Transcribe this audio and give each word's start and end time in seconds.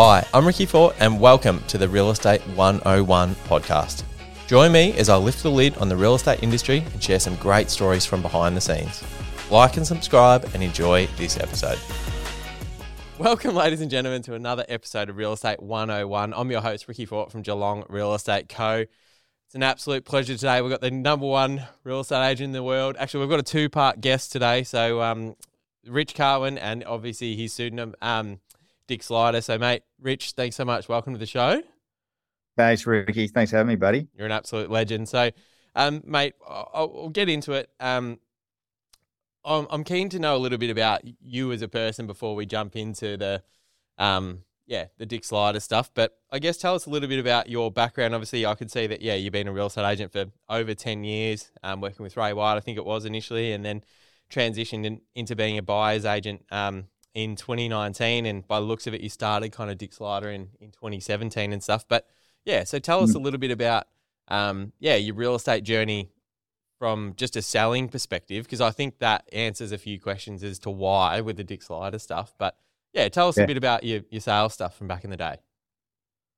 Hi, 0.00 0.24
I'm 0.32 0.46
Ricky 0.46 0.64
Fort, 0.64 0.94
and 1.00 1.18
welcome 1.18 1.60
to 1.66 1.76
the 1.76 1.88
Real 1.88 2.12
Estate 2.12 2.40
101 2.54 3.34
podcast. 3.48 4.04
Join 4.46 4.70
me 4.70 4.92
as 4.92 5.08
I 5.08 5.16
lift 5.16 5.42
the 5.42 5.50
lid 5.50 5.76
on 5.78 5.88
the 5.88 5.96
real 5.96 6.14
estate 6.14 6.40
industry 6.40 6.84
and 6.92 7.02
share 7.02 7.18
some 7.18 7.34
great 7.34 7.68
stories 7.68 8.06
from 8.06 8.22
behind 8.22 8.56
the 8.56 8.60
scenes. 8.60 9.02
Like 9.50 9.76
and 9.76 9.84
subscribe 9.84 10.48
and 10.54 10.62
enjoy 10.62 11.08
this 11.16 11.36
episode. 11.36 11.80
Welcome, 13.18 13.56
ladies 13.56 13.80
and 13.80 13.90
gentlemen, 13.90 14.22
to 14.22 14.34
another 14.34 14.64
episode 14.68 15.10
of 15.10 15.16
Real 15.16 15.32
Estate 15.32 15.60
101. 15.60 16.32
I'm 16.32 16.50
your 16.52 16.60
host, 16.60 16.86
Ricky 16.86 17.04
Fort 17.04 17.32
from 17.32 17.42
Geelong 17.42 17.84
Real 17.88 18.14
Estate 18.14 18.48
Co. 18.48 18.84
It's 19.46 19.54
an 19.56 19.64
absolute 19.64 20.04
pleasure 20.04 20.36
today. 20.36 20.60
We've 20.60 20.70
got 20.70 20.80
the 20.80 20.92
number 20.92 21.26
one 21.26 21.66
real 21.82 21.98
estate 21.98 22.24
agent 22.24 22.44
in 22.44 22.52
the 22.52 22.62
world. 22.62 22.94
Actually, 23.00 23.26
we've 23.26 23.30
got 23.30 23.40
a 23.40 23.42
two 23.42 23.68
part 23.68 24.00
guest 24.00 24.30
today. 24.30 24.62
So, 24.62 25.02
um, 25.02 25.34
Rich 25.84 26.14
Carwin 26.14 26.56
and 26.56 26.84
obviously 26.84 27.34
his 27.34 27.52
pseudonym, 27.52 27.96
um, 28.00 28.38
Dick 28.88 29.02
Slider. 29.02 29.40
So, 29.40 29.58
mate, 29.58 29.82
Rich, 30.00 30.32
thanks 30.32 30.56
so 30.56 30.64
much. 30.64 30.88
Welcome 30.88 31.12
to 31.12 31.18
the 31.18 31.26
show. 31.26 31.62
Thanks, 32.56 32.84
Ricky. 32.86 33.28
Thanks 33.28 33.52
for 33.52 33.58
having 33.58 33.68
me, 33.68 33.76
buddy. 33.76 34.08
You're 34.16 34.26
an 34.26 34.32
absolute 34.32 34.68
legend. 34.68 35.08
So, 35.08 35.30
um, 35.76 36.02
mate, 36.04 36.34
I'll, 36.44 36.70
I'll, 36.74 37.08
get 37.10 37.28
into 37.28 37.52
it. 37.52 37.70
Um, 37.78 38.18
I'm, 39.44 39.68
I'm 39.70 39.84
keen 39.84 40.08
to 40.08 40.18
know 40.18 40.34
a 40.34 40.38
little 40.38 40.58
bit 40.58 40.70
about 40.70 41.02
you 41.20 41.52
as 41.52 41.62
a 41.62 41.68
person 41.68 42.08
before 42.08 42.34
we 42.34 42.46
jump 42.46 42.74
into 42.74 43.16
the, 43.16 43.44
um, 43.96 44.40
yeah, 44.66 44.86
the 44.96 45.06
Dick 45.06 45.24
Slider 45.24 45.60
stuff. 45.60 45.92
But 45.94 46.18
I 46.32 46.40
guess 46.40 46.56
tell 46.56 46.74
us 46.74 46.86
a 46.86 46.90
little 46.90 47.08
bit 47.08 47.20
about 47.20 47.48
your 47.48 47.70
background. 47.70 48.14
Obviously, 48.14 48.44
I 48.44 48.54
can 48.54 48.68
see 48.68 48.88
that, 48.88 49.02
yeah, 49.02 49.14
you've 49.14 49.32
been 49.32 49.46
a 49.46 49.52
real 49.52 49.66
estate 49.66 49.88
agent 49.88 50.12
for 50.12 50.24
over 50.48 50.74
10 50.74 51.04
years, 51.04 51.52
um, 51.62 51.80
working 51.80 52.02
with 52.02 52.16
Ray 52.16 52.32
White, 52.32 52.56
I 52.56 52.60
think 52.60 52.78
it 52.78 52.84
was 52.84 53.04
initially, 53.04 53.52
and 53.52 53.64
then 53.64 53.84
transitioned 54.30 54.84
in, 54.84 55.00
into 55.14 55.36
being 55.36 55.58
a 55.58 55.62
buyer's 55.62 56.04
agent 56.04 56.44
um, 56.50 56.86
in 57.14 57.36
2019. 57.36 58.26
And 58.26 58.46
by 58.46 58.60
the 58.60 58.66
looks 58.66 58.86
of 58.86 58.94
it, 58.94 59.00
you 59.00 59.08
started 59.08 59.50
kind 59.52 59.70
of 59.70 59.78
Dick 59.78 59.92
Slider 59.92 60.30
in, 60.30 60.48
in 60.60 60.70
2017 60.70 61.52
and 61.52 61.62
stuff. 61.62 61.84
But 61.88 62.06
yeah, 62.44 62.64
so 62.64 62.78
tell 62.78 63.02
us 63.02 63.14
a 63.14 63.18
little 63.18 63.38
bit 63.38 63.50
about, 63.50 63.86
um, 64.28 64.72
yeah, 64.78 64.96
your 64.96 65.14
real 65.14 65.34
estate 65.34 65.64
journey 65.64 66.10
from 66.78 67.14
just 67.16 67.36
a 67.36 67.42
selling 67.42 67.88
perspective, 67.88 68.44
because 68.44 68.60
I 68.60 68.70
think 68.70 68.98
that 69.00 69.28
answers 69.32 69.72
a 69.72 69.78
few 69.78 70.00
questions 70.00 70.44
as 70.44 70.58
to 70.60 70.70
why 70.70 71.20
with 71.20 71.36
the 71.36 71.44
Dick 71.44 71.62
Slider 71.62 71.98
stuff. 71.98 72.34
But 72.38 72.56
yeah, 72.92 73.08
tell 73.08 73.28
us 73.28 73.36
yeah. 73.36 73.44
a 73.44 73.46
bit 73.46 73.56
about 73.56 73.84
your, 73.84 74.02
your 74.10 74.20
sales 74.20 74.54
stuff 74.54 74.76
from 74.76 74.88
back 74.88 75.04
in 75.04 75.10
the 75.10 75.16
day. 75.16 75.36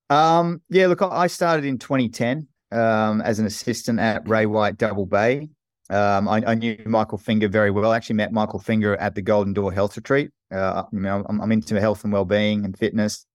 Um, 0.08 0.62
yeah, 0.68 0.88
look, 0.88 1.02
I 1.02 1.28
started 1.28 1.64
in 1.64 1.78
2010 1.78 2.48
um, 2.72 3.20
as 3.20 3.38
an 3.38 3.46
assistant 3.46 4.00
at 4.00 4.28
Ray 4.28 4.46
White 4.46 4.76
Double 4.76 5.06
Bay. 5.06 5.48
Um, 5.88 6.28
I, 6.28 6.42
I, 6.46 6.54
knew 6.54 6.80
Michael 6.86 7.18
Finger 7.18 7.48
very 7.48 7.72
well. 7.72 7.90
I 7.90 7.96
actually 7.96 8.16
met 8.16 8.32
Michael 8.32 8.60
Finger 8.60 8.96
at 8.96 9.16
the 9.16 9.22
Golden 9.22 9.52
Door 9.52 9.72
Health 9.72 9.96
Retreat. 9.96 10.30
Uh, 10.52 10.84
you 10.92 11.00
know, 11.00 11.24
I'm, 11.28 11.40
I'm 11.40 11.52
into 11.52 11.80
health 11.80 12.04
and 12.04 12.12
well-being 12.12 12.64
and 12.64 12.76
fitness. 12.76 13.26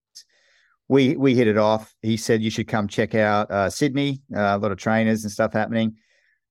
We 0.88 1.16
we 1.16 1.34
hit 1.34 1.48
it 1.48 1.58
off. 1.58 1.94
He 2.02 2.16
said 2.16 2.42
you 2.42 2.50
should 2.50 2.68
come 2.68 2.86
check 2.86 3.14
out 3.14 3.50
uh, 3.50 3.68
Sydney. 3.68 4.22
Uh, 4.34 4.56
a 4.56 4.58
lot 4.58 4.70
of 4.70 4.78
trainers 4.78 5.24
and 5.24 5.32
stuff 5.32 5.52
happening. 5.52 5.96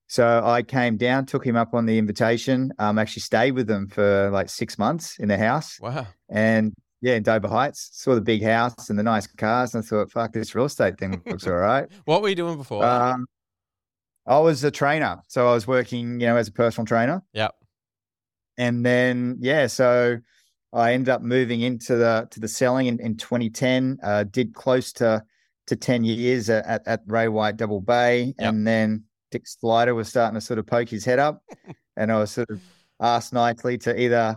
So 0.08 0.42
I 0.44 0.62
came 0.62 0.96
down, 0.96 1.26
took 1.26 1.44
him 1.44 1.56
up 1.56 1.74
on 1.74 1.86
the 1.86 1.98
invitation. 1.98 2.72
Um, 2.78 2.98
actually 2.98 3.22
stayed 3.22 3.52
with 3.52 3.66
them 3.66 3.88
for 3.88 4.30
like 4.30 4.48
six 4.48 4.78
months 4.78 5.18
in 5.18 5.28
the 5.28 5.38
house. 5.38 5.80
Wow. 5.80 6.06
And 6.28 6.74
yeah, 7.00 7.14
in 7.14 7.22
Dover 7.22 7.48
Heights, 7.48 7.90
saw 7.92 8.14
the 8.14 8.20
big 8.20 8.42
house 8.42 8.88
and 8.88 8.98
the 8.98 9.02
nice 9.02 9.26
cars, 9.26 9.74
and 9.74 9.84
I 9.84 9.86
thought, 9.86 10.10
fuck, 10.10 10.32
this 10.32 10.54
real 10.54 10.64
estate 10.66 10.98
thing 10.98 11.22
looks 11.26 11.46
all 11.46 11.54
right. 11.54 11.86
what 12.04 12.22
were 12.22 12.28
you 12.28 12.34
doing 12.34 12.56
before? 12.56 12.84
Um, 12.84 13.26
I 14.26 14.38
was 14.38 14.64
a 14.64 14.70
trainer, 14.70 15.22
so 15.28 15.48
I 15.48 15.54
was 15.54 15.66
working, 15.66 16.20
you 16.20 16.26
know, 16.26 16.36
as 16.36 16.48
a 16.48 16.52
personal 16.52 16.86
trainer. 16.86 17.22
Yeah. 17.32 17.48
And 18.58 18.84
then 18.84 19.38
yeah, 19.40 19.66
so 19.66 20.18
I 20.72 20.92
ended 20.92 21.08
up 21.08 21.22
moving 21.22 21.62
into 21.62 21.96
the 21.96 22.28
to 22.30 22.40
the 22.40 22.48
selling 22.48 22.86
in, 22.86 23.00
in 23.00 23.16
2010. 23.16 23.98
Uh, 24.02 24.24
did 24.24 24.54
close 24.54 24.92
to 24.94 25.22
to 25.66 25.76
10 25.76 26.04
years 26.04 26.48
at, 26.48 26.86
at 26.86 27.02
Ray 27.06 27.28
White 27.28 27.56
Double 27.56 27.80
Bay, 27.80 28.26
yep. 28.26 28.34
and 28.38 28.66
then 28.66 29.02
Dick 29.30 29.46
Slider 29.46 29.94
was 29.94 30.08
starting 30.08 30.38
to 30.38 30.40
sort 30.40 30.58
of 30.58 30.66
poke 30.66 30.88
his 30.88 31.04
head 31.04 31.18
up, 31.18 31.42
and 31.96 32.12
I 32.12 32.18
was 32.18 32.30
sort 32.30 32.50
of 32.50 32.60
asked 33.00 33.32
nicely 33.32 33.76
to 33.78 34.00
either 34.00 34.36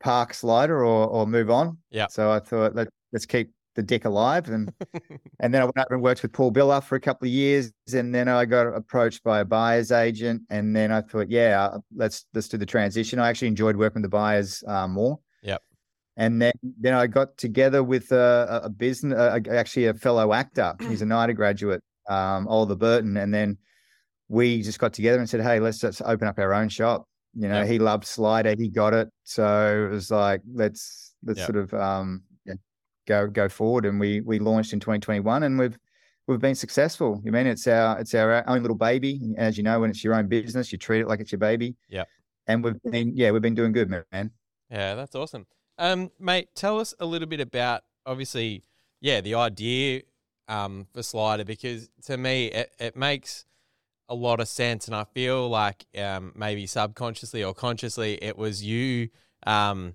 park 0.00 0.34
Slider 0.34 0.84
or 0.84 1.06
or 1.06 1.26
move 1.26 1.50
on. 1.50 1.78
Yeah. 1.90 2.06
So 2.08 2.30
I 2.30 2.40
thought 2.40 2.74
let 2.74 2.88
let's 3.12 3.26
keep 3.26 3.52
the 3.74 3.82
Dick 3.82 4.04
alive, 4.04 4.48
and 4.48 4.72
and 5.40 5.52
then 5.52 5.62
I 5.62 5.64
went 5.64 5.78
up 5.78 5.90
and 5.90 6.02
worked 6.02 6.22
with 6.22 6.32
Paul 6.32 6.52
Biller 6.52 6.82
for 6.82 6.96
a 6.96 7.00
couple 7.00 7.26
of 7.26 7.32
years, 7.32 7.72
and 7.92 8.14
then 8.14 8.28
I 8.28 8.44
got 8.44 8.66
approached 8.66 9.22
by 9.22 9.40
a 9.40 9.44
buyer's 9.44 9.92
agent, 9.92 10.42
and 10.50 10.74
then 10.74 10.92
I 10.92 11.02
thought, 11.02 11.30
yeah, 11.30 11.76
let's 11.94 12.26
let's 12.34 12.48
do 12.48 12.56
the 12.56 12.66
transition. 12.66 13.18
I 13.18 13.28
actually 13.28 13.48
enjoyed 13.48 13.76
working 13.76 14.02
with 14.02 14.10
the 14.10 14.16
buyers 14.16 14.62
uh, 14.66 14.88
more. 14.88 15.18
And 16.16 16.42
then, 16.42 16.52
then 16.62 16.94
I 16.94 17.06
got 17.06 17.36
together 17.38 17.82
with 17.82 18.12
a, 18.12 18.60
a 18.64 18.68
business, 18.68 19.18
uh, 19.18 19.40
actually 19.50 19.86
a 19.86 19.94
fellow 19.94 20.32
actor. 20.32 20.74
He's 20.88 21.02
a 21.02 21.06
NIDA 21.06 21.34
graduate, 21.34 21.82
um, 22.08 22.46
Oliver 22.48 22.76
Burton, 22.76 23.16
and 23.16 23.32
then 23.32 23.56
we 24.28 24.62
just 24.62 24.78
got 24.78 24.92
together 24.92 25.18
and 25.18 25.28
said, 25.28 25.40
"Hey, 25.40 25.60
let's 25.60 25.82
let's 25.82 26.00
open 26.02 26.28
up 26.28 26.38
our 26.38 26.54
own 26.54 26.68
shop." 26.68 27.06
You 27.34 27.48
know, 27.48 27.60
yep. 27.60 27.68
he 27.68 27.78
loved 27.78 28.04
Slider, 28.04 28.54
he 28.58 28.68
got 28.68 28.92
it, 28.92 29.08
so 29.24 29.88
it 29.88 29.92
was 29.92 30.10
like, 30.10 30.42
let's 30.52 31.14
let's 31.24 31.38
yep. 31.38 31.46
sort 31.46 31.56
of 31.56 31.74
um, 31.74 32.22
yeah, 32.44 32.54
go 33.06 33.26
go 33.26 33.48
forward. 33.48 33.86
And 33.86 33.98
we 33.98 34.20
we 34.20 34.38
launched 34.38 34.72
in 34.72 34.80
2021, 34.80 35.42
and 35.42 35.58
we've 35.58 35.78
we've 36.26 36.40
been 36.40 36.54
successful. 36.54 37.20
You 37.24 37.32
mean 37.32 37.46
it's 37.46 37.66
our 37.66 37.98
it's 37.98 38.14
our 38.14 38.48
own 38.48 38.62
little 38.62 38.76
baby. 38.76 39.20
As 39.38 39.56
you 39.56 39.64
know, 39.64 39.80
when 39.80 39.90
it's 39.90 40.04
your 40.04 40.14
own 40.14 40.28
business, 40.28 40.72
you 40.72 40.78
treat 40.78 41.00
it 41.00 41.08
like 41.08 41.20
it's 41.20 41.32
your 41.32 41.38
baby. 41.38 41.76
Yeah. 41.88 42.04
And 42.46 42.62
we've 42.62 42.82
been 42.82 43.16
yeah, 43.16 43.30
we've 43.30 43.42
been 43.42 43.54
doing 43.54 43.72
good, 43.72 43.90
man. 43.90 44.30
Yeah, 44.70 44.94
that's 44.94 45.14
awesome. 45.14 45.46
Um, 45.78 46.10
mate, 46.18 46.48
tell 46.54 46.78
us 46.80 46.94
a 47.00 47.06
little 47.06 47.28
bit 47.28 47.40
about 47.40 47.82
obviously, 48.06 48.64
yeah, 49.00 49.20
the 49.20 49.34
idea 49.34 50.02
um 50.48 50.86
for 50.92 51.02
Slider 51.02 51.44
because 51.44 51.88
to 52.04 52.16
me 52.16 52.46
it, 52.46 52.74
it 52.80 52.96
makes 52.96 53.44
a 54.08 54.14
lot 54.14 54.40
of 54.40 54.48
sense, 54.48 54.86
and 54.86 54.94
I 54.94 55.04
feel 55.04 55.48
like 55.48 55.86
um, 55.98 56.32
maybe 56.36 56.66
subconsciously 56.66 57.42
or 57.42 57.54
consciously, 57.54 58.18
it 58.22 58.36
was 58.36 58.62
you 58.62 59.08
um, 59.46 59.94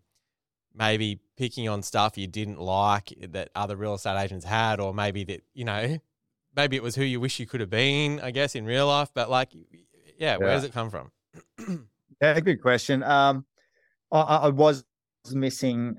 maybe 0.73 1.19
picking 1.38 1.69
on 1.69 1.83
stuff 1.83 2.17
you 2.17 2.25
didn't 2.25 2.59
like 2.59 3.13
that 3.29 3.49
other 3.53 3.75
real 3.75 3.94
estate 3.94 4.19
agents 4.19 4.44
had, 4.44 4.79
or 4.79 4.91
maybe 4.91 5.23
that 5.25 5.41
you 5.53 5.65
know, 5.65 5.99
maybe 6.55 6.75
it 6.75 6.83
was 6.83 6.95
who 6.95 7.03
you 7.03 7.19
wish 7.19 7.39
you 7.39 7.45
could 7.45 7.59
have 7.59 7.69
been. 7.69 8.19
I 8.19 8.31
guess 8.31 8.55
in 8.55 8.65
real 8.65 8.88
life, 8.88 9.11
but 9.13 9.29
like, 9.29 9.53
yeah, 9.53 9.67
yeah. 10.17 10.38
where 10.38 10.55
does 10.55 10.63
it 10.63 10.73
come 10.73 10.89
from? 10.89 11.11
yeah, 12.21 12.38
a 12.38 12.41
good 12.41 12.61
question. 12.61 13.03
Um, 13.03 13.45
I, 14.11 14.21
I 14.21 14.47
was 14.49 14.83
missing 15.35 15.97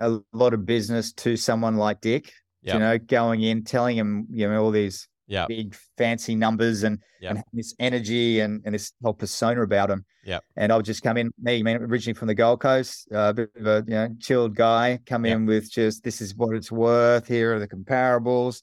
a 0.00 0.18
lot 0.32 0.54
of 0.54 0.66
business 0.66 1.12
to 1.12 1.36
someone 1.36 1.76
like 1.76 2.00
Dick. 2.00 2.32
Yep. 2.62 2.74
You 2.74 2.80
know, 2.80 2.98
going 2.98 3.42
in, 3.42 3.64
telling 3.64 3.96
him, 3.96 4.26
you 4.30 4.48
know, 4.48 4.62
all 4.62 4.70
these 4.70 5.08
yeah, 5.26 5.46
big 5.48 5.74
fancy 5.98 6.36
numbers 6.36 6.84
and, 6.84 6.98
yep. 7.20 7.32
and 7.32 7.44
this 7.52 7.74
energy 7.80 8.38
and, 8.38 8.62
and 8.64 8.74
this 8.74 8.92
whole 9.02 9.14
persona 9.14 9.62
about 9.62 9.90
him. 9.90 10.04
Yeah. 10.24 10.38
And 10.56 10.70
I'll 10.70 10.82
just 10.82 11.02
come 11.02 11.16
in, 11.16 11.32
me, 11.40 11.64
man, 11.64 11.78
originally 11.78 12.14
from 12.14 12.28
the 12.28 12.36
Gold 12.36 12.60
Coast, 12.60 13.08
uh, 13.12 13.30
a 13.30 13.34
bit 13.34 13.50
of 13.56 13.66
a 13.66 13.84
you 13.88 13.94
know, 13.94 14.08
chilled 14.20 14.54
guy, 14.54 15.00
come 15.06 15.24
yep. 15.24 15.36
in 15.36 15.46
with 15.46 15.72
just 15.72 16.04
this 16.04 16.20
is 16.20 16.36
what 16.36 16.54
it's 16.54 16.70
worth. 16.70 17.26
Here 17.26 17.56
are 17.56 17.58
the 17.58 17.66
comparables. 17.66 18.62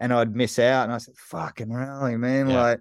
And 0.00 0.12
I'd 0.12 0.34
miss 0.34 0.58
out. 0.58 0.84
And 0.84 0.92
I 0.92 0.98
said, 0.98 1.14
fucking 1.16 1.70
really, 1.70 2.16
man. 2.16 2.48
Yep. 2.48 2.56
Like, 2.56 2.80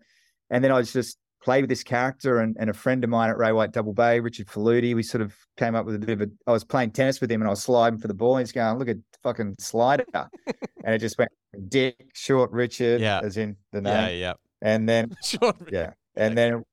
and 0.49 0.63
then 0.63 0.71
I 0.71 0.77
was 0.77 0.93
just 0.93 1.17
play 1.43 1.61
with 1.61 1.69
this 1.69 1.83
character 1.83 2.39
and, 2.39 2.55
and 2.59 2.69
a 2.69 2.73
friend 2.73 3.03
of 3.03 3.09
mine 3.09 3.29
at 3.29 3.37
Ray 3.37 3.51
White 3.51 3.73
Double 3.73 3.93
Bay, 3.93 4.19
Richard 4.19 4.47
Faluti, 4.47 4.95
we 4.95 5.03
sort 5.03 5.21
of 5.21 5.35
came 5.57 5.75
up 5.75 5.85
with 5.85 5.95
a 5.95 5.99
bit 5.99 6.09
of 6.09 6.21
a 6.21 6.31
I 6.47 6.51
was 6.51 6.63
playing 6.63 6.91
tennis 6.91 7.19
with 7.19 7.29
him 7.29 7.41
and 7.41 7.47
I 7.47 7.51
was 7.51 7.61
sliding 7.61 7.99
for 7.99 8.07
the 8.07 8.13
ball. 8.13 8.37
And 8.37 8.47
he's 8.47 8.53
going, 8.53 8.79
look 8.79 8.87
at 8.87 8.97
fucking 9.21 9.55
slider. 9.59 10.05
and 10.13 10.95
it 10.95 10.99
just 10.99 11.17
went 11.17 11.31
Dick, 11.67 12.07
short 12.13 12.51
Richard, 12.51 13.01
yeah. 13.01 13.19
as 13.23 13.37
in 13.37 13.57
the 13.71 13.81
name. 13.81 13.93
Yeah, 13.93 14.09
yeah. 14.09 14.33
And 14.61 14.87
then 14.87 15.13
short 15.23 15.57
Yeah. 15.69 15.91
And 16.15 16.37
then 16.37 16.63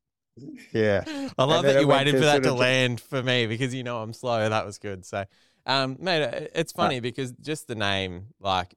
yeah. 0.73 1.03
I 1.39 1.45
love 1.45 1.65
that 1.65 1.81
you 1.81 1.89
waited 1.89 2.15
for 2.15 2.21
that 2.21 2.43
to 2.45 2.55
land 2.55 3.01
for 3.01 3.23
me 3.23 3.47
because 3.47 3.75
you 3.75 3.83
know 3.83 4.01
I'm 4.01 4.13
slow. 4.13 4.49
That 4.49 4.65
was 4.65 4.79
good. 4.79 5.05
So 5.05 5.25
um 5.67 5.97
mate, 6.01 6.51
it's 6.55 6.73
funny 6.73 7.01
because 7.01 7.33
just 7.33 7.67
the 7.67 7.75
name, 7.75 8.29
like 8.39 8.75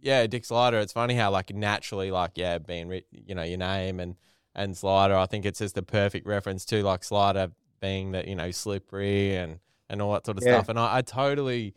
yeah, 0.00 0.26
Dick 0.26 0.44
Slider, 0.44 0.78
it's 0.78 0.92
funny 0.92 1.14
how 1.14 1.30
like 1.30 1.54
naturally 1.54 2.10
like, 2.10 2.32
yeah, 2.36 2.58
being 2.58 3.02
you 3.10 3.34
know, 3.34 3.42
your 3.42 3.58
name 3.58 4.00
and 4.00 4.16
and 4.58 4.76
Slider. 4.76 5.16
I 5.16 5.26
think 5.26 5.46
it's 5.46 5.60
just 5.60 5.74
the 5.74 5.82
perfect 5.82 6.26
reference 6.26 6.64
to 6.66 6.82
like 6.82 7.04
Slider 7.04 7.52
being 7.80 8.12
that 8.12 8.26
you 8.28 8.34
know 8.34 8.50
slippery 8.50 9.36
and 9.36 9.60
and 9.88 10.02
all 10.02 10.12
that 10.12 10.26
sort 10.26 10.38
of 10.38 10.44
yeah. 10.44 10.54
stuff. 10.54 10.68
And 10.68 10.78
I, 10.78 10.98
I 10.98 11.02
totally, 11.02 11.74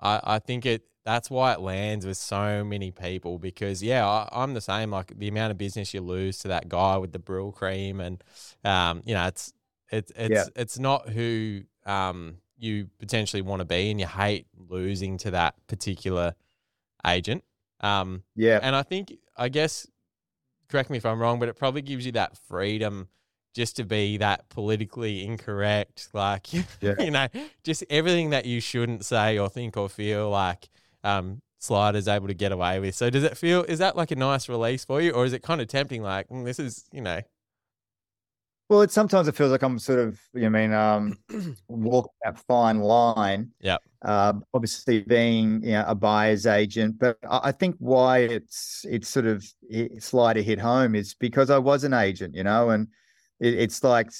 I 0.00 0.20
I 0.24 0.38
think 0.38 0.66
it 0.66 0.82
that's 1.04 1.30
why 1.30 1.52
it 1.52 1.60
lands 1.60 2.04
with 2.04 2.16
so 2.16 2.64
many 2.64 2.90
people 2.90 3.38
because 3.38 3.82
yeah, 3.82 4.06
I, 4.06 4.42
am 4.42 4.54
the 4.54 4.60
same. 4.60 4.90
Like 4.90 5.18
the 5.18 5.28
amount 5.28 5.52
of 5.52 5.58
business 5.58 5.94
you 5.94 6.00
lose 6.00 6.38
to 6.40 6.48
that 6.48 6.68
guy 6.68 6.96
with 6.96 7.12
the 7.12 7.18
Brylcreem, 7.18 8.00
and 8.00 8.24
um, 8.64 9.02
you 9.04 9.14
know, 9.14 9.26
it's 9.26 9.52
it's 9.90 10.10
it's 10.16 10.34
yeah. 10.34 10.44
it's 10.56 10.78
not 10.78 11.08
who 11.08 11.62
um 11.86 12.38
you 12.58 12.88
potentially 12.98 13.42
want 13.42 13.60
to 13.60 13.66
be, 13.66 13.90
and 13.90 14.00
you 14.00 14.06
hate 14.06 14.46
losing 14.56 15.18
to 15.18 15.30
that 15.32 15.54
particular 15.66 16.34
agent. 17.06 17.44
Um, 17.80 18.24
yeah, 18.34 18.58
and 18.62 18.74
I 18.74 18.82
think 18.82 19.14
I 19.36 19.48
guess 19.48 19.86
correct 20.68 20.90
me 20.90 20.98
if 20.98 21.06
I'm 21.06 21.20
wrong, 21.20 21.38
but 21.38 21.48
it 21.48 21.56
probably 21.56 21.82
gives 21.82 22.06
you 22.06 22.12
that 22.12 22.36
freedom 22.36 23.08
just 23.54 23.76
to 23.76 23.84
be 23.84 24.18
that 24.18 24.48
politically 24.50 25.24
incorrect, 25.24 26.08
like 26.12 26.52
yeah. 26.80 26.94
you 27.00 27.10
know, 27.10 27.28
just 27.64 27.84
everything 27.90 28.30
that 28.30 28.46
you 28.46 28.60
shouldn't 28.60 29.04
say 29.04 29.38
or 29.38 29.48
think 29.48 29.76
or 29.76 29.88
feel 29.88 30.30
like 30.30 30.68
um, 31.02 31.40
sliders 31.58 32.08
able 32.08 32.28
to 32.28 32.34
get 32.34 32.52
away 32.52 32.78
with. 32.80 32.94
So 32.94 33.10
does 33.10 33.24
it 33.24 33.36
feel 33.36 33.64
is 33.64 33.80
that 33.80 33.96
like 33.96 34.10
a 34.10 34.16
nice 34.16 34.48
release 34.48 34.84
for 34.84 35.00
you, 35.00 35.12
or 35.12 35.24
is 35.24 35.32
it 35.32 35.42
kind 35.42 35.60
of 35.60 35.68
tempting? 35.68 36.02
Like 36.02 36.28
mm, 36.28 36.44
this 36.44 36.58
is 36.58 36.84
you 36.92 37.00
know. 37.00 37.20
Well, 38.68 38.82
it 38.82 38.90
sometimes 38.90 39.28
it 39.28 39.34
feels 39.34 39.50
like 39.50 39.62
I'm 39.62 39.78
sort 39.78 39.98
of, 39.98 40.20
you 40.34 40.42
know, 40.42 40.58
I 40.58 40.60
mean, 40.60 40.72
um, 40.72 41.16
walking 41.68 42.12
that 42.22 42.38
fine 42.46 42.80
line. 42.80 43.50
Yeah. 43.60 43.78
Uh, 44.02 44.34
obviously, 44.52 45.00
being 45.00 45.62
you 45.62 45.72
know, 45.72 45.84
a 45.88 45.94
buyer's 45.94 46.46
agent, 46.46 46.98
but 46.98 47.18
I 47.28 47.50
think 47.50 47.76
why 47.78 48.18
it's 48.18 48.84
it's 48.88 49.08
sort 49.08 49.26
of 49.26 49.44
hit, 49.68 50.02
slightly 50.02 50.42
hit 50.42 50.60
home 50.60 50.94
is 50.94 51.14
because 51.14 51.50
I 51.50 51.58
was 51.58 51.82
an 51.82 51.94
agent, 51.94 52.34
you 52.34 52.44
know, 52.44 52.70
and 52.70 52.88
it, 53.40 53.54
it's 53.54 53.82
like 53.82 54.10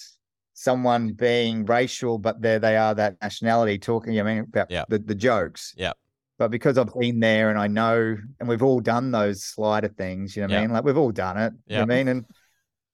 someone 0.54 1.12
being 1.12 1.64
racial, 1.66 2.18
but 2.18 2.40
there 2.42 2.58
they 2.58 2.76
are 2.76 2.94
that 2.94 3.16
nationality 3.22 3.78
talking. 3.78 4.18
I 4.18 4.22
mean, 4.24 4.38
about 4.40 4.70
Yeah. 4.70 4.84
the, 4.88 4.98
the 4.98 5.14
jokes. 5.14 5.74
Yeah. 5.76 5.92
But 6.38 6.50
because 6.50 6.78
I've 6.78 6.92
been 6.98 7.20
there 7.20 7.50
and 7.50 7.58
I 7.58 7.66
know, 7.66 8.16
and 8.40 8.48
we've 8.48 8.62
all 8.62 8.80
done 8.80 9.10
those 9.10 9.44
slider 9.44 9.88
things, 9.88 10.36
you 10.36 10.42
know 10.42 10.54
what 10.54 10.58
I 10.58 10.60
mean? 10.62 10.70
Like 10.72 10.84
we've 10.84 10.96
all 10.96 11.10
done 11.12 11.36
it. 11.36 11.52
You 11.66 11.76
know 11.76 11.82
I 11.82 11.86
mean? 11.86 12.08
And 12.08 12.24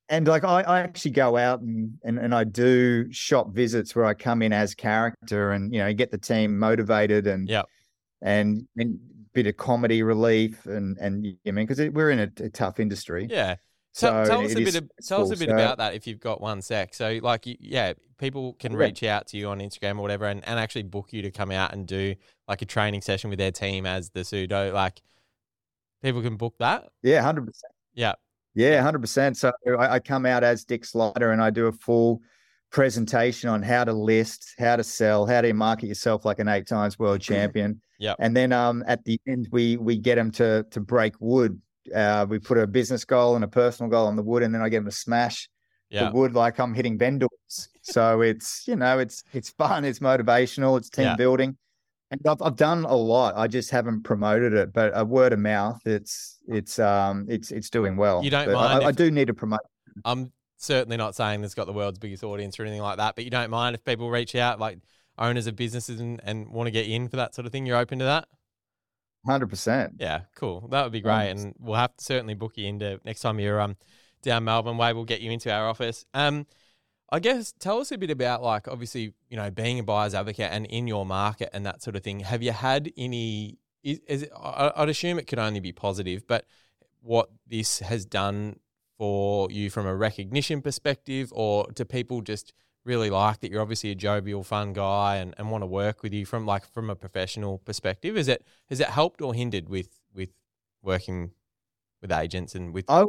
and 0.08 0.26
like 0.26 0.44
I, 0.44 0.62
I 0.62 0.80
actually 0.80 1.12
go 1.12 1.36
out 1.36 1.60
and, 1.60 1.94
and 2.04 2.18
and 2.18 2.34
I 2.34 2.44
do 2.44 3.10
shop 3.12 3.52
visits 3.52 3.94
where 3.96 4.04
I 4.04 4.14
come 4.14 4.42
in 4.42 4.52
as 4.52 4.74
character 4.74 5.52
and 5.52 5.72
you 5.72 5.80
know 5.80 5.92
get 5.92 6.10
the 6.10 6.18
team 6.18 6.58
motivated 6.58 7.26
and 7.26 7.48
yeah 7.48 7.62
and 8.22 8.66
and 8.76 8.98
bit 9.32 9.46
of 9.46 9.56
comedy 9.56 10.02
relief 10.02 10.64
and 10.66 10.96
and 10.98 11.24
you 11.26 11.32
know, 11.44 11.48
I 11.48 11.50
mean 11.52 11.66
because 11.66 11.90
we're 11.92 12.10
in 12.10 12.20
a, 12.20 12.44
a 12.44 12.48
tough 12.50 12.78
industry. 12.80 13.26
Yeah. 13.30 13.56
So 13.92 14.24
tell 14.24 14.44
us 14.44 14.52
a 14.52 14.56
bit. 14.56 14.74
Of, 14.74 14.90
tell 15.06 15.22
us 15.22 15.30
a 15.30 15.36
bit 15.36 15.48
So- 15.48 15.54
about 15.54 15.78
that 15.78 15.94
if 15.94 16.06
you've 16.08 16.18
got 16.18 16.40
one 16.40 16.62
sec. 16.62 16.94
So, 16.94 17.20
like, 17.22 17.44
yeah, 17.44 17.92
people 18.18 18.54
can 18.54 18.72
Yeah. 18.72 18.78
reach 18.78 19.04
out 19.04 19.28
to 19.28 19.36
you 19.36 19.48
on 19.48 19.60
Instagram 19.60 19.98
or 19.98 20.02
whatever, 20.02 20.24
and, 20.24 20.42
and 20.48 20.58
actually 20.58 20.82
book 20.82 21.12
you 21.12 21.22
to 21.22 21.30
come 21.30 21.52
out 21.52 21.72
and 21.72 21.86
do 21.86 22.16
like 22.48 22.60
a 22.60 22.64
training 22.64 23.02
session 23.02 23.30
with 23.30 23.38
their 23.38 23.52
team 23.52 23.86
as 23.86 24.10
the 24.10 24.24
pseudo. 24.24 24.72
Like, 24.74 25.00
people 26.02 26.22
can 26.22 26.36
book 26.36 26.56
that. 26.58 26.88
Yeah, 27.04 27.22
hundred 27.22 27.46
percent. 27.46 27.72
Yeah. 27.94 28.14
Yeah, 28.54 28.80
hundred 28.82 29.00
percent. 29.00 29.36
So 29.36 29.52
I, 29.78 29.94
I 29.94 29.98
come 30.00 30.26
out 30.26 30.44
as 30.44 30.64
Dick 30.64 30.84
Slider 30.84 31.32
and 31.32 31.42
I 31.42 31.50
do 31.50 31.66
a 31.66 31.72
full 31.72 32.20
presentation 32.70 33.48
on 33.48 33.62
how 33.62 33.84
to 33.84 33.92
list, 33.92 34.54
how 34.58 34.76
to 34.76 34.84
sell, 34.84 35.26
how 35.26 35.40
to 35.40 35.52
market 35.52 35.86
yourself 35.86 36.24
like 36.24 36.38
an 36.38 36.48
eight 36.48 36.66
times 36.66 36.98
world 36.98 37.20
champion. 37.20 37.80
Yep. 37.98 38.16
And 38.18 38.36
then 38.36 38.52
um 38.52 38.82
at 38.86 39.04
the 39.04 39.20
end 39.26 39.48
we 39.52 39.76
we 39.76 39.96
get 39.96 40.16
them 40.16 40.30
to 40.32 40.64
to 40.70 40.80
break 40.80 41.14
wood. 41.20 41.60
Uh, 41.94 42.24
we 42.28 42.38
put 42.38 42.56
a 42.56 42.66
business 42.66 43.04
goal 43.04 43.34
and 43.34 43.44
a 43.44 43.48
personal 43.48 43.90
goal 43.90 44.06
on 44.06 44.16
the 44.16 44.22
wood, 44.22 44.42
and 44.42 44.54
then 44.54 44.62
I 44.62 44.68
get 44.70 44.78
them 44.78 44.86
to 44.86 44.90
smash 44.90 45.48
Yeah. 45.90 46.06
the 46.08 46.12
wood 46.16 46.34
like 46.34 46.58
I'm 46.58 46.72
hitting 46.74 46.96
vendors. 46.98 47.28
so 47.82 48.22
it's 48.22 48.66
you 48.66 48.76
know 48.76 48.98
it's 48.98 49.22
it's 49.32 49.50
fun, 49.50 49.84
it's 49.84 49.98
motivational, 49.98 50.78
it's 50.78 50.88
team 50.90 51.04
Yeah. 51.04 51.16
building. 51.16 51.56
I've, 52.26 52.42
I've 52.42 52.56
done 52.56 52.84
a 52.84 52.94
lot. 52.94 53.34
I 53.36 53.46
just 53.46 53.70
haven't 53.70 54.02
promoted 54.02 54.52
it, 54.52 54.72
but 54.72 54.92
a 54.94 55.04
word 55.04 55.32
of 55.32 55.38
mouth, 55.38 55.80
it's 55.86 56.38
it's 56.46 56.78
um 56.78 57.26
it's 57.28 57.50
it's 57.50 57.70
doing 57.70 57.96
well. 57.96 58.22
You 58.24 58.30
don't 58.30 58.46
But 58.46 58.56
I- 58.56 58.72
mind 58.74 58.84
I, 58.84 58.88
if- 58.90 58.96
do 58.96 59.10
need 59.10 59.26
to 59.28 59.34
promote. 59.34 59.60
I'm 60.04 60.32
certainly 60.56 60.96
not 60.96 61.14
saying 61.14 61.44
it's 61.44 61.54
got 61.54 61.66
the 61.66 61.72
world's 61.72 61.98
biggest 61.98 62.24
audience 62.24 62.58
or 62.58 62.62
anything 62.62 62.80
like 62.82 62.96
that, 62.98 63.14
but 63.16 63.24
you 63.24 63.30
don't 63.30 63.50
mind 63.50 63.74
if 63.74 63.84
people 63.84 64.10
reach 64.10 64.34
out, 64.34 64.58
like 64.58 64.78
owners 65.18 65.46
of 65.46 65.54
businesses 65.56 66.00
and, 66.00 66.20
and 66.24 66.48
want 66.48 66.66
to 66.66 66.70
get 66.72 66.86
in 66.88 67.08
for 67.08 67.16
that 67.16 67.34
sort 67.34 67.46
of 67.46 67.52
thing. 67.52 67.66
You're 67.66 67.76
open 67.76 67.98
to 68.00 68.04
that. 68.04 68.26
Hundred 69.26 69.48
percent. 69.48 69.94
Yeah, 69.98 70.22
cool. 70.34 70.68
That 70.68 70.82
would 70.82 70.92
be 70.92 71.00
great, 71.00 71.30
Um, 71.30 71.38
and 71.38 71.54
we'll 71.58 71.76
have 71.76 71.96
to 71.96 72.04
certainly 72.04 72.34
book 72.34 72.52
you 72.56 72.66
into 72.66 73.00
next 73.04 73.20
time 73.20 73.38
you're 73.40 73.60
um 73.60 73.76
down 74.22 74.44
Melbourne 74.44 74.76
way. 74.76 74.92
We'll 74.92 75.04
get 75.04 75.20
you 75.20 75.30
into 75.30 75.52
our 75.52 75.68
office. 75.68 76.04
Um, 76.12 76.46
I 77.10 77.20
guess 77.20 77.52
tell 77.58 77.78
us 77.80 77.92
a 77.92 77.98
bit 77.98 78.10
about 78.10 78.42
like 78.42 78.66
obviously 78.68 79.12
you 79.28 79.36
know 79.36 79.50
being 79.50 79.78
a 79.78 79.82
buyer's 79.82 80.14
advocate 80.14 80.50
and 80.50 80.66
in 80.66 80.86
your 80.86 81.06
market 81.06 81.50
and 81.52 81.64
that 81.66 81.82
sort 81.82 81.96
of 81.96 82.02
thing. 82.02 82.20
Have 82.20 82.42
you 82.42 82.52
had 82.52 82.90
any? 82.96 83.58
Is, 83.82 84.00
is 84.08 84.22
it, 84.22 84.32
I'd 84.34 84.88
assume 84.88 85.18
it 85.18 85.26
could 85.26 85.38
only 85.38 85.60
be 85.60 85.72
positive, 85.72 86.26
but 86.26 86.46
what 87.02 87.28
this 87.46 87.80
has 87.80 88.06
done 88.06 88.58
for 88.96 89.50
you 89.50 89.68
from 89.68 89.86
a 89.86 89.94
recognition 89.94 90.62
perspective, 90.62 91.30
or 91.34 91.66
do 91.74 91.84
people 91.84 92.22
just 92.22 92.54
really 92.84 93.10
like 93.10 93.40
that 93.40 93.50
you're 93.50 93.62
obviously 93.62 93.90
a 93.90 93.94
jovial, 93.94 94.42
fun 94.42 94.72
guy 94.72 95.16
and, 95.16 95.34
and 95.38 95.50
want 95.50 95.62
to 95.62 95.66
work 95.66 96.02
with 96.02 96.12
you 96.12 96.24
from 96.24 96.46
like 96.46 96.64
from 96.66 96.90
a 96.90 96.96
professional 96.96 97.58
perspective? 97.58 98.16
Is 98.16 98.28
it 98.28 98.44
has 98.68 98.80
it 98.80 98.88
helped 98.88 99.20
or 99.20 99.34
hindered 99.34 99.68
with 99.68 100.00
with 100.14 100.30
working 100.82 101.32
with 102.00 102.12
agents 102.12 102.54
and 102.54 102.72
with 102.72 102.84
I 102.88 103.04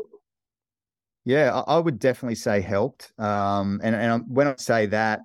yeah, 1.25 1.54
I, 1.68 1.75
I 1.75 1.80
would 1.80 2.00
definitely 2.00 2.36
say 2.36 2.62
helped. 2.62 3.12
Um, 3.19 3.81
and 3.83 3.95
and 3.95 4.24
when 4.27 4.48
I 4.48 4.56
say 4.57 4.86
that, 4.88 5.22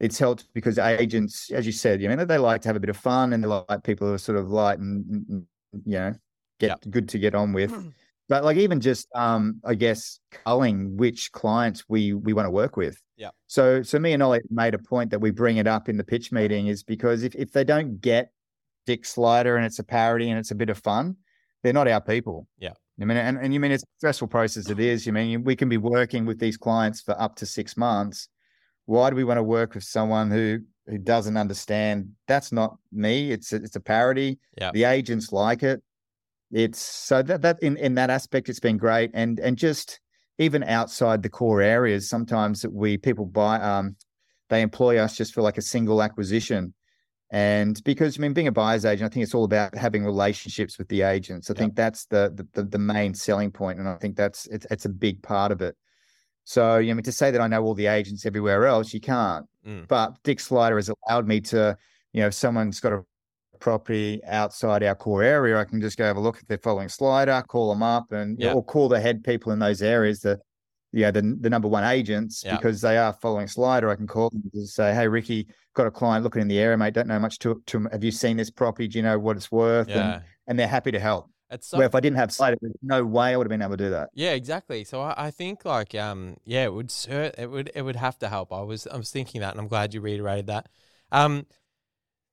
it's 0.00 0.18
helped 0.18 0.46
because 0.54 0.78
agents, 0.78 1.50
as 1.50 1.66
you 1.66 1.72
said, 1.72 2.02
you 2.02 2.08
know, 2.08 2.24
they 2.24 2.38
like 2.38 2.62
to 2.62 2.68
have 2.68 2.76
a 2.76 2.80
bit 2.80 2.90
of 2.90 2.96
fun 2.96 3.32
and 3.32 3.42
they 3.42 3.48
like 3.48 3.82
people 3.84 4.08
who 4.08 4.14
are 4.14 4.18
sort 4.18 4.38
of 4.38 4.50
light 4.50 4.78
and, 4.78 5.04
and- 5.28 5.46
you 5.86 5.96
know 5.96 6.12
get 6.58 6.90
good 6.90 7.08
to 7.10 7.18
get 7.18 7.34
on 7.34 7.52
with. 7.52 7.72
But 8.28 8.44
like 8.44 8.58
even 8.58 8.80
just 8.80 9.08
um, 9.16 9.60
I 9.64 9.74
guess 9.74 10.20
culling 10.44 10.96
which 10.96 11.32
clients 11.32 11.84
we 11.88 12.12
we 12.12 12.32
want 12.32 12.46
to 12.46 12.50
work 12.50 12.76
with. 12.76 12.96
Yeah. 13.16 13.30
So 13.48 13.82
so 13.82 13.98
me 13.98 14.12
and 14.12 14.22
Ollie 14.22 14.40
made 14.50 14.72
a 14.72 14.78
point 14.78 15.10
that 15.10 15.18
we 15.20 15.32
bring 15.32 15.56
it 15.56 15.66
up 15.66 15.88
in 15.88 15.96
the 15.96 16.04
pitch 16.04 16.30
meeting 16.30 16.68
is 16.68 16.84
because 16.84 17.24
if 17.24 17.34
if 17.34 17.50
they 17.50 17.64
don't 17.64 18.00
get 18.00 18.30
Dick 18.86 19.04
Slider 19.04 19.56
and 19.56 19.66
it's 19.66 19.80
a 19.80 19.82
parody 19.82 20.30
and 20.30 20.38
it's 20.38 20.52
a 20.52 20.54
bit 20.54 20.70
of 20.70 20.78
fun, 20.78 21.16
they're 21.64 21.72
not 21.72 21.88
our 21.88 22.00
people. 22.00 22.46
Yeah. 22.60 22.74
I 23.00 23.04
mean, 23.04 23.16
and, 23.16 23.38
and 23.38 23.54
you 23.54 23.60
mean 23.60 23.72
it's 23.72 23.82
a 23.82 23.86
stressful 23.98 24.28
process. 24.28 24.68
It 24.68 24.78
is. 24.78 25.06
You 25.06 25.12
mean 25.12 25.42
we 25.42 25.56
can 25.56 25.68
be 25.68 25.78
working 25.78 26.26
with 26.26 26.38
these 26.38 26.56
clients 26.56 27.00
for 27.00 27.20
up 27.20 27.36
to 27.36 27.46
six 27.46 27.76
months. 27.76 28.28
Why 28.84 29.08
do 29.08 29.16
we 29.16 29.24
want 29.24 29.38
to 29.38 29.42
work 29.42 29.74
with 29.74 29.84
someone 29.84 30.30
who 30.30 30.58
who 30.86 30.98
doesn't 30.98 31.36
understand? 31.36 32.10
That's 32.28 32.52
not 32.52 32.76
me. 32.92 33.30
It's 33.30 33.52
a, 33.52 33.56
it's 33.56 33.76
a 33.76 33.80
parody. 33.80 34.38
Yeah. 34.58 34.70
The 34.72 34.84
agents 34.84 35.32
like 35.32 35.62
it. 35.62 35.82
It's 36.52 36.80
so 36.80 37.22
that 37.22 37.42
that 37.42 37.62
in 37.62 37.76
in 37.78 37.94
that 37.94 38.10
aspect, 38.10 38.48
it's 38.48 38.60
been 38.60 38.76
great. 38.76 39.10
And 39.14 39.40
and 39.40 39.56
just 39.56 40.00
even 40.38 40.62
outside 40.64 41.22
the 41.22 41.28
core 41.30 41.62
areas, 41.62 42.08
sometimes 42.08 42.66
we 42.66 42.98
people 42.98 43.24
buy 43.24 43.60
um 43.60 43.96
they 44.50 44.60
employ 44.62 44.98
us 44.98 45.16
just 45.16 45.32
for 45.32 45.42
like 45.42 45.58
a 45.58 45.62
single 45.62 46.02
acquisition. 46.02 46.74
And 47.32 47.82
because 47.84 48.18
I 48.18 48.22
mean, 48.22 48.32
being 48.32 48.48
a 48.48 48.52
buyer's 48.52 48.84
agent, 48.84 49.10
I 49.10 49.14
think 49.14 49.22
it's 49.22 49.34
all 49.34 49.44
about 49.44 49.74
having 49.74 50.04
relationships 50.04 50.78
with 50.78 50.88
the 50.88 51.02
agents. 51.02 51.48
I 51.48 51.54
think 51.54 51.76
that's 51.76 52.06
the, 52.06 52.46
the 52.54 52.64
the 52.64 52.78
main 52.78 53.14
selling 53.14 53.52
point, 53.52 53.78
and 53.78 53.88
I 53.88 53.94
think 53.96 54.16
that's 54.16 54.46
it's 54.46 54.66
it's 54.70 54.84
a 54.84 54.88
big 54.88 55.22
part 55.22 55.52
of 55.52 55.62
it. 55.62 55.76
So, 56.44 56.78
you 56.78 56.88
know, 56.88 56.92
I 56.92 56.94
mean, 56.94 57.02
to 57.04 57.12
say 57.12 57.30
that 57.30 57.40
I 57.40 57.46
know 57.46 57.62
all 57.62 57.74
the 57.74 57.86
agents 57.86 58.26
everywhere 58.26 58.66
else, 58.66 58.92
you 58.92 59.00
can't. 59.00 59.46
Mm. 59.64 59.86
But 59.86 60.20
Dick 60.24 60.40
Slider 60.40 60.76
has 60.76 60.90
allowed 60.90 61.28
me 61.28 61.40
to, 61.42 61.76
you 62.12 62.22
know, 62.22 62.26
if 62.26 62.34
someone's 62.34 62.80
got 62.80 62.92
a 62.92 63.04
property 63.60 64.20
outside 64.26 64.82
our 64.82 64.96
core 64.96 65.22
area, 65.22 65.56
I 65.60 65.64
can 65.64 65.80
just 65.80 65.96
go 65.96 66.04
have 66.04 66.16
a 66.16 66.20
look 66.20 66.38
at 66.38 66.48
they're 66.48 66.58
following 66.58 66.88
Slider, 66.88 67.44
call 67.46 67.68
them 67.68 67.84
up, 67.84 68.10
and 68.10 68.42
or 68.42 68.64
call 68.64 68.88
the 68.88 69.00
head 69.00 69.22
people 69.22 69.52
in 69.52 69.60
those 69.60 69.82
areas, 69.82 70.20
the 70.20 70.40
yeah, 70.92 71.10
the 71.10 71.36
the 71.40 71.50
number 71.50 71.68
one 71.68 71.84
agents 71.84 72.42
Yeah. 72.44 72.56
because 72.56 72.80
they 72.80 72.98
are 72.98 73.12
following 73.12 73.46
Slider. 73.46 73.90
I 73.90 73.96
can 73.96 74.06
call 74.06 74.30
them 74.30 74.42
and 74.52 74.68
say, 74.68 74.94
"Hey, 74.94 75.08
Ricky, 75.08 75.46
got 75.74 75.86
a 75.86 75.90
client 75.90 76.24
looking 76.24 76.42
in 76.42 76.48
the 76.48 76.58
area, 76.58 76.76
mate. 76.76 76.94
Don't 76.94 77.08
know 77.08 77.18
much 77.18 77.38
to 77.40 77.62
to. 77.66 77.88
Have 77.92 78.04
you 78.04 78.10
seen 78.10 78.36
this 78.36 78.50
property? 78.50 78.88
Do 78.88 78.98
you 78.98 79.02
know 79.02 79.18
what 79.18 79.36
it's 79.36 79.50
worth?" 79.52 79.88
Yeah. 79.88 80.14
And, 80.14 80.22
and 80.46 80.58
they're 80.58 80.68
happy 80.68 80.90
to 80.90 81.00
help. 81.00 81.30
Where 81.72 81.86
if 81.86 81.96
I 81.96 82.00
didn't 82.00 82.16
have 82.18 82.30
Slider, 82.30 82.56
there's 82.60 82.74
no 82.80 83.04
way 83.04 83.32
I 83.32 83.36
would 83.36 83.44
have 83.46 83.50
been 83.50 83.60
able 83.62 83.76
to 83.76 83.84
do 83.84 83.90
that. 83.90 84.10
Yeah, 84.14 84.30
exactly. 84.34 84.84
So 84.84 85.00
I, 85.00 85.14
I 85.26 85.30
think 85.32 85.64
like 85.64 85.96
um 85.96 86.36
yeah, 86.44 86.64
it 86.64 86.72
would 86.72 86.92
it 87.08 87.50
would 87.50 87.70
it 87.74 87.82
would 87.82 87.96
have 87.96 88.18
to 88.20 88.28
help. 88.28 88.52
I 88.52 88.60
was 88.62 88.86
I 88.86 88.96
was 88.96 89.10
thinking 89.10 89.40
that, 89.40 89.50
and 89.52 89.60
I'm 89.60 89.66
glad 89.66 89.92
you 89.92 90.00
reiterated 90.00 90.46
that. 90.46 90.68
Um, 91.10 91.46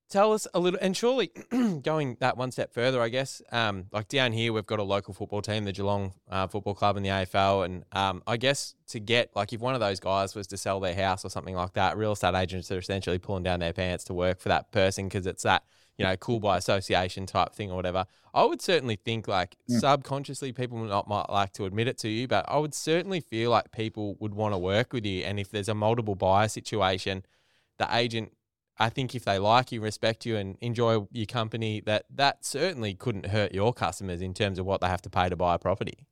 tell 0.10 0.34
us 0.34 0.48
a 0.54 0.60
little, 0.60 0.80
and 0.82 0.96
surely 0.96 1.32
going 1.82 2.18
that 2.20 2.38
one 2.38 2.52
step 2.52 2.74
further, 2.74 3.02
I 3.02 3.10
guess. 3.10 3.42
Um, 3.52 3.86
like 3.92 4.08
down 4.08 4.32
here, 4.32 4.54
we've 4.54 4.66
got 4.66 4.80
a 4.80 4.84
local 4.84 5.14
football 5.14 5.42
team, 5.42 5.66
the 5.66 5.72
Geelong 5.72 6.14
uh, 6.30 6.48
Football 6.48 6.76
Club 6.76 6.98
in 6.98 7.04
the 7.04 7.10
AFL, 7.10 7.66
and 7.66 7.84
um, 7.92 8.24
I 8.26 8.38
guess 8.38 8.76
to 8.88 9.00
get 9.00 9.36
like 9.36 9.54
if 9.54 9.60
one 9.60 9.74
of 9.74 9.80
those 9.80 10.00
guys 10.00 10.36
was 10.36 10.48
to 10.48 10.58
sell 10.58 10.80
their 10.80 10.96
house 10.96 11.26
or 11.26 11.30
something 11.30 11.56
like 11.56 11.74
that, 11.74 11.98
real 11.98 12.14
estate 12.14 12.36
agents 12.36 12.72
are 12.72 12.78
essentially 12.78 13.20
pulling 13.20 13.44
down 13.44 13.60
their 13.60 13.74
pants 13.74 14.04
to 14.06 14.14
work 14.14 14.40
for 14.40 14.50
that 14.50 14.72
person 14.72 15.08
because 15.08 15.26
it's 15.28 15.44
that 15.44 15.64
you 15.98 16.06
know 16.06 16.16
cool 16.18 16.40
by 16.40 16.58
association 16.58 17.26
type 17.26 17.54
thing 17.54 17.72
or 17.72 17.76
whatever. 17.76 18.06
I 18.34 18.46
would 18.46 18.62
certainly 18.62 18.98
think 18.98 19.28
like 19.28 19.58
Yeah. 19.68 19.80
subconsciously 19.80 20.52
people 20.54 20.78
not 20.78 21.08
might 21.08 21.30
like 21.30 21.54
to 21.54 21.66
admit 21.66 21.88
it 21.88 21.98
to 22.00 22.08
you, 22.08 22.28
but 22.28 22.46
I 22.48 22.60
would 22.60 22.76
certainly 22.76 23.20
feel 23.20 23.50
like 23.50 23.72
people 23.72 24.16
would 24.20 24.36
want 24.36 24.54
to 24.54 24.60
work 24.60 24.94
with 24.94 25.06
you. 25.08 25.24
And 25.24 25.40
if 25.40 25.50
there's 25.50 25.70
a 25.70 25.74
multiple 25.74 26.14
buyer 26.14 26.48
situation, 26.48 27.26
the 27.80 27.88
agent, 27.92 28.32
I 28.80 28.90
think 28.90 29.16
if 29.16 29.26
they 29.26 29.40
like 29.40 29.72
you, 29.72 29.82
respect 29.82 30.26
you, 30.26 30.38
and 30.38 30.58
enjoy 30.62 31.08
your 31.12 31.26
company, 31.26 31.82
that 31.86 32.06
that 32.14 32.46
certainly 32.46 32.94
couldn't 32.94 33.28
hurt 33.28 33.54
your 33.54 33.74
customers 33.74 34.22
in 34.22 34.34
terms 34.34 34.60
of 34.60 34.66
what 34.66 34.82
they 34.82 34.88
have 34.88 35.02
to 35.04 35.10
pay 35.10 35.30
to 35.30 35.36
buy 35.36 35.56
a 35.56 35.60
property. 35.60 36.06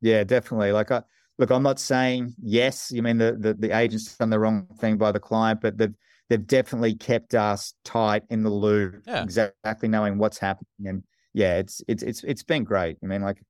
Yeah, 0.00 0.24
definitely. 0.24 0.72
Like 0.72 0.90
I 0.90 1.02
look, 1.38 1.50
I'm 1.50 1.62
not 1.62 1.80
saying 1.80 2.34
yes. 2.42 2.90
You 2.90 3.02
mean 3.02 3.18
the 3.18 3.36
the, 3.38 3.54
the 3.54 3.76
agent's 3.76 4.16
done 4.16 4.30
the 4.30 4.38
wrong 4.38 4.66
thing 4.78 4.96
by 4.96 5.12
the 5.12 5.20
client, 5.20 5.60
but 5.60 5.76
they've 5.78 5.94
they've 6.28 6.46
definitely 6.46 6.94
kept 6.94 7.34
us 7.34 7.74
tight 7.84 8.22
in 8.30 8.42
the 8.42 8.50
loop, 8.50 9.02
Yeah. 9.06 9.22
exactly 9.22 9.88
knowing 9.88 10.18
what's 10.18 10.38
happening. 10.38 10.66
And 10.86 11.02
yeah, 11.34 11.56
it's 11.58 11.82
it's 11.88 12.02
it's 12.02 12.22
it's 12.24 12.42
been 12.42 12.64
great. 12.64 12.98
I 13.02 13.06
mean, 13.06 13.22
like, 13.22 13.42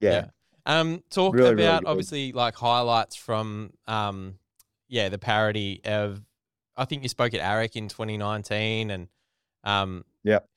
yeah, 0.00 0.10
Yeah. 0.10 0.26
Um, 0.66 1.02
talk 1.10 1.34
Really, 1.34 1.50
really 1.50 1.62
about 1.64 1.82
good. 1.84 1.88
obviously 1.90 2.32
like 2.32 2.54
highlights 2.54 3.16
from 3.16 3.72
um, 3.86 4.36
yeah, 4.88 5.08
the 5.08 5.18
parody 5.18 5.80
of. 5.84 6.22
I 6.80 6.86
think 6.86 7.02
you 7.02 7.08
spoke 7.08 7.34
at 7.34 7.40
AREC 7.40 7.76
in 7.76 7.88
2019, 7.88 8.90
and 8.90 9.08
um, 9.64 10.04
Yep. 10.24 10.48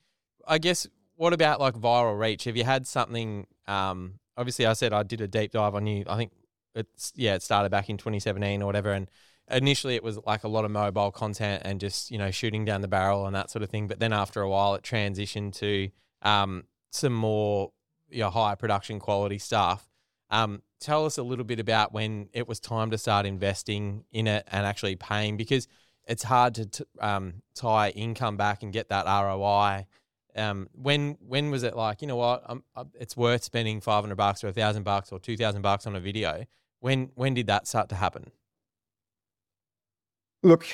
I 0.47 0.57
guess 0.57 0.87
what 1.15 1.33
about 1.33 1.59
like 1.59 1.75
viral 1.75 2.17
reach? 2.17 2.45
Have 2.45 2.57
you 2.57 2.63
had 2.63 2.87
something? 2.87 3.45
Um, 3.67 4.19
obviously, 4.37 4.65
I 4.65 4.73
said 4.73 4.93
I 4.93 5.03
did 5.03 5.21
a 5.21 5.27
deep 5.27 5.51
dive 5.51 5.75
on 5.75 5.85
you. 5.85 6.05
I 6.07 6.17
think 6.17 6.31
it's 6.75 7.11
yeah, 7.15 7.35
it 7.35 7.43
started 7.43 7.69
back 7.69 7.89
in 7.89 7.97
2017 7.97 8.61
or 8.61 8.65
whatever, 8.65 8.91
and 8.91 9.09
initially 9.51 9.95
it 9.95 10.03
was 10.03 10.17
like 10.25 10.43
a 10.43 10.47
lot 10.47 10.63
of 10.63 10.71
mobile 10.71 11.11
content 11.11 11.63
and 11.65 11.79
just 11.79 12.09
you 12.09 12.17
know 12.17 12.31
shooting 12.31 12.63
down 12.65 12.81
the 12.81 12.87
barrel 12.87 13.25
and 13.25 13.35
that 13.35 13.51
sort 13.51 13.63
of 13.63 13.69
thing. 13.69 13.87
But 13.87 13.99
then 13.99 14.13
after 14.13 14.41
a 14.41 14.49
while, 14.49 14.75
it 14.75 14.83
transitioned 14.83 15.53
to 15.59 15.89
um, 16.21 16.63
some 16.91 17.13
more 17.13 17.71
you 18.09 18.19
know, 18.19 18.29
higher 18.29 18.55
production 18.55 18.99
quality 18.99 19.39
stuff. 19.39 19.89
Um, 20.29 20.61
tell 20.79 21.05
us 21.05 21.17
a 21.17 21.23
little 21.23 21.45
bit 21.45 21.59
about 21.59 21.93
when 21.93 22.29
it 22.33 22.47
was 22.47 22.59
time 22.59 22.91
to 22.91 22.97
start 22.97 23.25
investing 23.25 24.05
in 24.11 24.27
it 24.27 24.47
and 24.51 24.65
actually 24.65 24.95
paying 24.95 25.37
because 25.37 25.67
it's 26.07 26.23
hard 26.23 26.55
to 26.55 26.65
t- 26.65 26.83
um, 26.99 27.41
tie 27.55 27.89
income 27.89 28.37
back 28.37 28.63
and 28.63 28.73
get 28.73 28.89
that 28.89 29.05
ROI. 29.05 29.85
Um, 30.35 30.67
when 30.73 31.17
when 31.19 31.51
was 31.51 31.63
it 31.63 31.75
like 31.75 32.01
you 32.01 32.07
know 32.07 32.15
what 32.15 32.43
I'm, 32.47 32.63
I'm, 32.75 32.89
it's 32.99 33.15
worth 33.15 33.43
spending 33.43 33.81
five 33.81 34.03
hundred 34.03 34.15
bucks 34.15 34.43
or 34.43 34.47
a 34.47 34.53
thousand 34.53 34.83
bucks 34.83 35.11
or 35.11 35.19
two 35.19 35.37
thousand 35.37 35.61
bucks 35.61 35.85
on 35.85 35.95
a 35.95 35.99
video? 35.99 36.45
When 36.79 37.11
when 37.15 37.33
did 37.33 37.47
that 37.47 37.67
start 37.67 37.89
to 37.89 37.95
happen? 37.95 38.31
Look, 40.41 40.67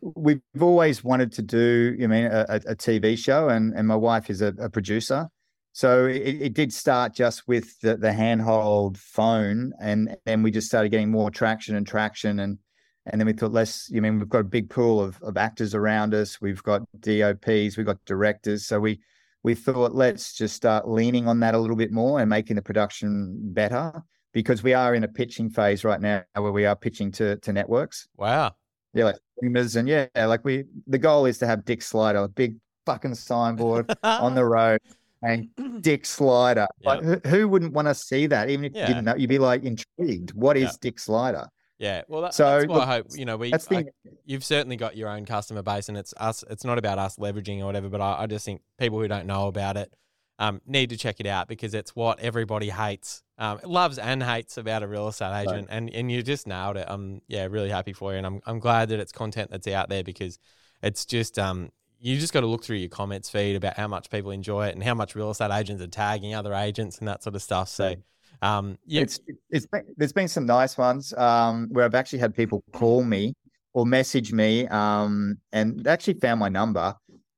we've 0.00 0.40
always 0.60 1.02
wanted 1.02 1.32
to 1.32 1.42
do, 1.42 1.96
you 1.98 2.06
mean, 2.06 2.26
a, 2.26 2.60
a 2.66 2.76
TV 2.76 3.18
show, 3.18 3.48
and, 3.48 3.74
and 3.74 3.88
my 3.88 3.96
wife 3.96 4.30
is 4.30 4.40
a, 4.40 4.54
a 4.60 4.70
producer. 4.70 5.28
So 5.72 6.06
it, 6.06 6.40
it, 6.40 6.54
did 6.54 6.72
start 6.72 7.12
just 7.12 7.48
with 7.48 7.80
the, 7.80 7.96
the 7.96 8.12
handhold 8.12 8.98
phone, 8.98 9.72
and 9.80 10.16
then 10.24 10.44
we 10.44 10.52
just 10.52 10.68
started 10.68 10.90
getting 10.90 11.10
more 11.10 11.32
traction 11.32 11.74
and 11.74 11.84
traction, 11.84 12.38
and 12.38 12.58
and 13.06 13.20
then 13.20 13.26
we 13.26 13.32
thought, 13.32 13.52
let's. 13.52 13.90
You 13.90 14.00
mean 14.02 14.18
we've 14.18 14.28
got 14.28 14.40
a 14.40 14.44
big 14.44 14.70
pool 14.70 15.00
of, 15.00 15.20
of 15.22 15.36
actors 15.36 15.74
around 15.74 16.14
us. 16.14 16.40
We've 16.40 16.62
got 16.62 16.82
DOPs, 17.00 17.76
we've 17.76 17.86
got 17.86 18.04
directors. 18.04 18.66
So 18.66 18.78
we 18.80 19.00
we 19.42 19.54
thought, 19.54 19.94
let's 19.94 20.34
just 20.34 20.54
start 20.54 20.88
leaning 20.88 21.26
on 21.26 21.40
that 21.40 21.54
a 21.54 21.58
little 21.58 21.76
bit 21.76 21.90
more 21.90 22.20
and 22.20 22.30
making 22.30 22.56
the 22.56 22.62
production 22.62 23.36
better 23.52 24.02
because 24.32 24.62
we 24.62 24.72
are 24.72 24.94
in 24.94 25.02
a 25.04 25.08
pitching 25.08 25.50
phase 25.50 25.84
right 25.84 26.00
now 26.00 26.22
where 26.34 26.52
we 26.52 26.64
are 26.64 26.76
pitching 26.76 27.10
to 27.12 27.36
to 27.38 27.52
networks. 27.52 28.08
Wow. 28.16 28.54
Yeah, 28.94 29.06
like 29.06 29.16
streamers, 29.36 29.76
and 29.76 29.88
yeah, 29.88 30.06
like 30.14 30.44
we. 30.44 30.64
The 30.86 30.98
goal 30.98 31.26
is 31.26 31.38
to 31.38 31.46
have 31.46 31.64
Dick 31.64 31.82
Slider, 31.82 32.18
a 32.18 32.28
big 32.28 32.56
fucking 32.86 33.14
signboard 33.14 33.92
on 34.02 34.34
the 34.34 34.44
road 34.44 34.80
and 35.22 35.48
Dick 35.80 36.04
Slider. 36.04 36.66
Like, 36.84 37.02
who, 37.02 37.20
who, 37.26 37.48
wouldn't 37.48 37.72
want 37.72 37.88
to 37.88 37.94
see 37.94 38.26
that? 38.26 38.50
Even 38.50 38.64
if 38.64 38.74
yeah. 38.74 38.82
you 38.82 38.88
didn't 38.88 39.04
know, 39.04 39.14
you'd 39.16 39.28
be 39.28 39.38
like 39.38 39.64
intrigued. 39.64 40.32
What 40.34 40.56
is 40.56 40.76
Dick 40.76 40.98
Slider? 40.98 41.48
Yeah, 41.82 42.02
well, 42.06 42.22
that, 42.22 42.32
so, 42.32 42.44
that's 42.44 42.68
why 42.68 42.74
look, 42.76 42.86
I 42.86 42.86
hope 42.86 43.06
you 43.12 43.24
know 43.24 43.36
we. 43.36 43.50
That's 43.50 43.66
I, 43.72 43.86
you've 44.24 44.44
certainly 44.44 44.76
got 44.76 44.96
your 44.96 45.08
own 45.08 45.24
customer 45.24 45.62
base, 45.62 45.88
and 45.88 45.98
it's 45.98 46.14
us. 46.16 46.44
It's 46.48 46.64
not 46.64 46.78
about 46.78 47.00
us 47.00 47.16
leveraging 47.16 47.60
or 47.60 47.66
whatever, 47.66 47.88
but 47.88 48.00
I, 48.00 48.22
I 48.22 48.26
just 48.28 48.44
think 48.44 48.62
people 48.78 49.00
who 49.00 49.08
don't 49.08 49.26
know 49.26 49.48
about 49.48 49.76
it 49.76 49.92
um, 50.38 50.60
need 50.64 50.90
to 50.90 50.96
check 50.96 51.18
it 51.18 51.26
out 51.26 51.48
because 51.48 51.74
it's 51.74 51.96
what 51.96 52.20
everybody 52.20 52.70
hates, 52.70 53.24
um, 53.36 53.58
loves 53.64 53.98
and 53.98 54.22
hates 54.22 54.58
about 54.58 54.84
a 54.84 54.86
real 54.86 55.08
estate 55.08 55.42
agent, 55.42 55.68
right. 55.70 55.76
and 55.76 55.90
and 55.92 56.12
you 56.12 56.22
just 56.22 56.46
nailed 56.46 56.76
it. 56.76 56.86
I'm 56.88 57.20
yeah, 57.26 57.48
really 57.50 57.70
happy 57.70 57.92
for 57.92 58.12
you, 58.12 58.18
and 58.18 58.26
I'm 58.28 58.40
I'm 58.46 58.60
glad 58.60 58.90
that 58.90 59.00
it's 59.00 59.10
content 59.10 59.50
that's 59.50 59.66
out 59.66 59.88
there 59.88 60.04
because 60.04 60.38
it's 60.84 61.04
just 61.04 61.36
um 61.36 61.72
you 61.98 62.16
just 62.16 62.32
got 62.32 62.42
to 62.42 62.46
look 62.46 62.62
through 62.62 62.76
your 62.76 62.90
comments 62.90 63.28
feed 63.28 63.56
about 63.56 63.76
how 63.76 63.88
much 63.88 64.08
people 64.08 64.30
enjoy 64.30 64.68
it 64.68 64.74
and 64.76 64.84
how 64.84 64.94
much 64.94 65.16
real 65.16 65.30
estate 65.30 65.50
agents 65.50 65.82
are 65.82 65.88
tagging 65.88 66.32
other 66.32 66.54
agents 66.54 66.98
and 66.98 67.08
that 67.08 67.24
sort 67.24 67.34
of 67.34 67.42
stuff. 67.42 67.68
So, 67.68 67.96
um, 68.42 68.76
yeah, 68.86 69.02
it's 69.02 69.20
it's 69.50 69.66
been, 69.66 69.84
there's 69.96 70.12
been 70.12 70.28
some 70.28 70.44
nice 70.44 70.76
ones 70.76 71.14
um, 71.14 71.68
where 71.70 71.84
I've 71.84 71.94
actually 71.94 72.18
had 72.18 72.34
people 72.34 72.64
call 72.72 73.04
me 73.04 73.34
or 73.72 73.86
message 73.86 74.32
me 74.32 74.66
um, 74.66 75.38
and 75.52 75.86
actually 75.86 76.14
found 76.14 76.40
my 76.40 76.48
number 76.48 76.94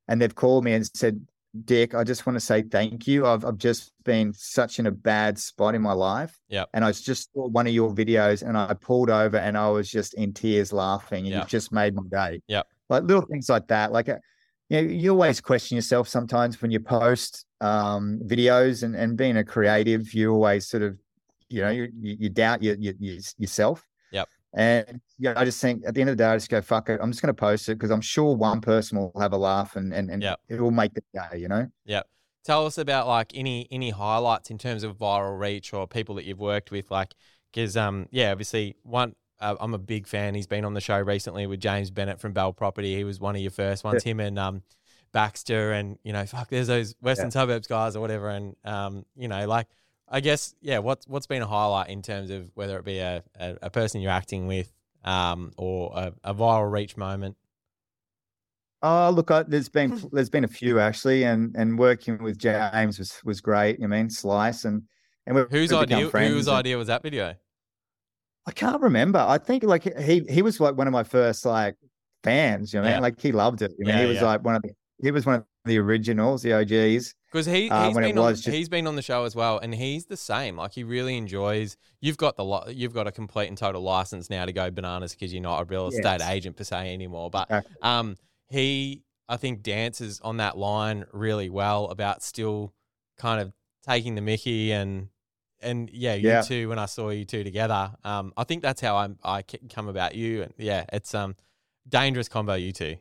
and 0.08 0.20
they've 0.20 0.34
called 0.34 0.64
me 0.64 0.72
and 0.72 0.88
said, 0.94 1.20
Dick, 1.64 1.94
I 1.94 2.02
just 2.02 2.26
want 2.26 2.36
to 2.36 2.40
say 2.40 2.62
thank 2.62 3.06
you. 3.06 3.26
I've 3.26 3.44
I've 3.44 3.58
just 3.58 3.92
been 4.04 4.32
such 4.32 4.78
in 4.78 4.86
a 4.86 4.90
bad 4.90 5.38
spot 5.38 5.74
in 5.74 5.82
my 5.82 5.92
life. 5.92 6.36
Yeah. 6.48 6.64
And 6.72 6.84
I 6.84 6.90
just 6.90 7.32
saw 7.32 7.48
one 7.48 7.66
of 7.66 7.72
your 7.72 7.94
videos 7.94 8.42
and 8.42 8.58
I 8.58 8.74
pulled 8.74 9.10
over 9.10 9.36
and 9.36 9.56
I 9.56 9.68
was 9.68 9.88
just 9.88 10.14
in 10.14 10.32
tears 10.32 10.72
laughing 10.72 11.26
and 11.26 11.34
yep. 11.34 11.44
you 11.44 11.48
just 11.48 11.70
made 11.70 11.94
my 11.94 12.02
day. 12.10 12.40
Yeah. 12.48 12.62
Like 12.88 13.04
little 13.04 13.22
things 13.22 13.48
like 13.48 13.68
that. 13.68 13.92
Like 13.92 14.08
uh, 14.08 14.16
you 14.68 14.82
know, 14.82 14.88
you 14.88 15.10
always 15.10 15.40
question 15.40 15.76
yourself 15.76 16.08
sometimes 16.08 16.60
when 16.60 16.70
you 16.72 16.80
post 16.80 17.43
um, 17.60 18.20
videos 18.24 18.82
and, 18.82 18.94
and 18.94 19.16
being 19.16 19.36
a 19.36 19.44
creative, 19.44 20.12
you 20.12 20.32
always 20.32 20.66
sort 20.66 20.82
of, 20.82 20.98
you 21.48 21.60
know, 21.60 21.70
you, 21.70 21.88
you 22.00 22.28
doubt 22.28 22.62
your, 22.62 22.76
your, 22.76 22.94
yourself. 23.38 23.86
Yep. 24.12 24.28
And 24.54 25.00
yeah, 25.18 25.34
I 25.36 25.44
just 25.44 25.60
think 25.60 25.82
at 25.86 25.94
the 25.94 26.00
end 26.00 26.10
of 26.10 26.16
the 26.16 26.22
day, 26.24 26.28
I 26.28 26.36
just 26.36 26.50
go, 26.50 26.60
fuck 26.60 26.88
it. 26.88 27.00
I'm 27.02 27.10
just 27.10 27.22
going 27.22 27.34
to 27.34 27.38
post 27.38 27.68
it 27.68 27.74
because 27.74 27.90
I'm 27.90 28.00
sure 28.00 28.36
one 28.36 28.60
person 28.60 28.98
will 28.98 29.12
have 29.20 29.32
a 29.32 29.36
laugh 29.36 29.76
and, 29.76 29.92
and, 29.92 30.10
and 30.10 30.22
yep. 30.22 30.40
it 30.48 30.60
will 30.60 30.70
make 30.70 30.94
the 30.94 31.02
day, 31.12 31.38
you 31.38 31.48
know? 31.48 31.68
Yeah. 31.84 32.02
Tell 32.44 32.66
us 32.66 32.78
about 32.78 33.06
like 33.06 33.32
any, 33.34 33.66
any 33.70 33.90
highlights 33.90 34.50
in 34.50 34.58
terms 34.58 34.82
of 34.82 34.98
viral 34.98 35.38
reach 35.38 35.72
or 35.72 35.86
people 35.86 36.14
that 36.16 36.24
you've 36.24 36.40
worked 36.40 36.70
with, 36.70 36.90
like, 36.90 37.14
because, 37.52 37.76
um, 37.76 38.06
yeah, 38.10 38.32
obviously 38.32 38.76
one, 38.82 39.14
uh, 39.40 39.56
I'm 39.60 39.74
a 39.74 39.78
big 39.78 40.06
fan. 40.06 40.34
He's 40.34 40.46
been 40.46 40.64
on 40.64 40.74
the 40.74 40.80
show 40.80 40.98
recently 40.98 41.46
with 41.46 41.60
James 41.60 41.90
Bennett 41.90 42.20
from 42.20 42.32
Bell 42.32 42.52
Property. 42.52 42.94
He 42.94 43.04
was 43.04 43.18
one 43.18 43.34
of 43.34 43.42
your 43.42 43.50
first 43.50 43.82
ones. 43.82 44.04
Yeah. 44.04 44.10
Him 44.12 44.20
and 44.20 44.38
um, 44.38 44.62
Baxter, 45.14 45.72
and 45.72 45.96
you 46.02 46.12
know, 46.12 46.26
fuck, 46.26 46.50
there's 46.50 46.66
those 46.66 46.94
Western 47.00 47.28
yeah. 47.28 47.30
Suburbs 47.30 47.66
guys 47.66 47.96
or 47.96 48.00
whatever. 48.00 48.28
And 48.28 48.54
um, 48.64 49.06
you 49.16 49.28
know, 49.28 49.46
like, 49.46 49.68
I 50.06 50.20
guess, 50.20 50.54
yeah. 50.60 50.80
What's 50.80 51.08
what's 51.08 51.26
been 51.26 51.40
a 51.40 51.46
highlight 51.46 51.88
in 51.88 52.02
terms 52.02 52.28
of 52.28 52.50
whether 52.54 52.76
it 52.76 52.84
be 52.84 52.98
a 52.98 53.22
a, 53.40 53.56
a 53.62 53.70
person 53.70 54.02
you're 54.02 54.12
acting 54.12 54.46
with, 54.46 54.70
um, 55.04 55.52
or 55.56 55.92
a, 55.94 56.12
a 56.24 56.34
viral 56.34 56.70
reach 56.70 56.98
moment. 56.98 57.36
Oh, 58.82 59.08
look, 59.10 59.30
I, 59.30 59.44
there's 59.44 59.70
been 59.70 60.02
there's 60.12 60.28
been 60.28 60.44
a 60.44 60.48
few 60.48 60.80
actually, 60.80 61.22
and 61.22 61.54
and 61.56 61.78
working 61.78 62.22
with 62.22 62.36
James 62.36 62.98
was 62.98 63.18
was 63.24 63.40
great. 63.40 63.78
I 63.82 63.86
mean, 63.86 64.10
Slice 64.10 64.66
and 64.66 64.82
and 65.26 65.36
we 65.36 65.44
whose 65.50 65.72
idea? 65.72 66.08
Whose 66.08 66.48
idea 66.48 66.76
was 66.76 66.88
that 66.88 67.02
video? 67.02 67.34
I 68.46 68.50
can't 68.50 68.82
remember. 68.82 69.20
I 69.20 69.38
think 69.38 69.62
like 69.62 69.96
he 69.96 70.26
he 70.28 70.42
was 70.42 70.60
like 70.60 70.76
one 70.76 70.86
of 70.86 70.92
my 70.92 71.04
first 71.04 71.46
like 71.46 71.76
fans. 72.24 72.74
You 72.74 72.82
know, 72.82 72.88
yeah. 72.88 72.98
Like 72.98 73.20
he 73.20 73.30
loved 73.30 73.62
it. 73.62 73.72
You 73.78 73.86
know, 73.86 73.94
yeah, 73.94 74.02
he 74.02 74.08
was 74.08 74.16
yeah. 74.16 74.24
like 74.24 74.44
one 74.44 74.56
of 74.56 74.62
the 74.62 74.72
he 75.04 75.10
was 75.10 75.26
one 75.26 75.34
of 75.36 75.44
the 75.66 75.78
originals, 75.78 76.42
the 76.42 76.54
OGs. 76.54 77.14
Because 77.30 77.44
he 77.44 77.68
uh, 77.68 77.88
he's 77.88 77.96
been 77.96 78.16
on, 78.16 78.34
just... 78.34 78.48
he's 78.48 78.70
been 78.70 78.86
on 78.86 78.96
the 78.96 79.02
show 79.02 79.24
as 79.24 79.36
well, 79.36 79.58
and 79.58 79.74
he's 79.74 80.06
the 80.06 80.16
same. 80.16 80.56
Like 80.56 80.72
he 80.72 80.82
really 80.82 81.18
enjoys. 81.18 81.76
You've 82.00 82.16
got 82.16 82.36
the 82.36 82.72
you've 82.74 82.94
got 82.94 83.06
a 83.06 83.12
complete 83.12 83.48
and 83.48 83.58
total 83.58 83.82
license 83.82 84.30
now 84.30 84.46
to 84.46 84.52
go 84.52 84.70
bananas 84.70 85.12
because 85.12 85.32
you're 85.32 85.42
not 85.42 85.60
a 85.60 85.64
real 85.66 85.88
estate 85.88 86.20
yes. 86.20 86.30
agent 86.30 86.56
per 86.56 86.64
se 86.64 86.94
anymore. 86.94 87.28
But 87.28 87.66
um, 87.82 88.16
he 88.48 89.02
I 89.28 89.36
think 89.36 89.62
dances 89.62 90.20
on 90.22 90.38
that 90.38 90.56
line 90.56 91.04
really 91.12 91.50
well 91.50 91.86
about 91.86 92.22
still 92.22 92.72
kind 93.18 93.42
of 93.42 93.52
taking 93.86 94.14
the 94.14 94.22
Mickey 94.22 94.72
and 94.72 95.08
and 95.60 95.90
yeah, 95.92 96.14
you 96.14 96.28
yeah. 96.28 96.40
two 96.40 96.70
when 96.70 96.78
I 96.78 96.86
saw 96.86 97.10
you 97.10 97.26
two 97.26 97.44
together, 97.44 97.92
um, 98.04 98.32
I 98.38 98.44
think 98.44 98.62
that's 98.62 98.80
how 98.80 98.96
I'm, 98.96 99.18
I 99.22 99.42
come 99.42 99.88
about 99.88 100.14
you, 100.14 100.44
and 100.44 100.54
yeah, 100.56 100.84
it's 100.92 101.14
um 101.14 101.36
dangerous 101.88 102.28
combo 102.28 102.54
you 102.54 102.72
two. 102.72 102.96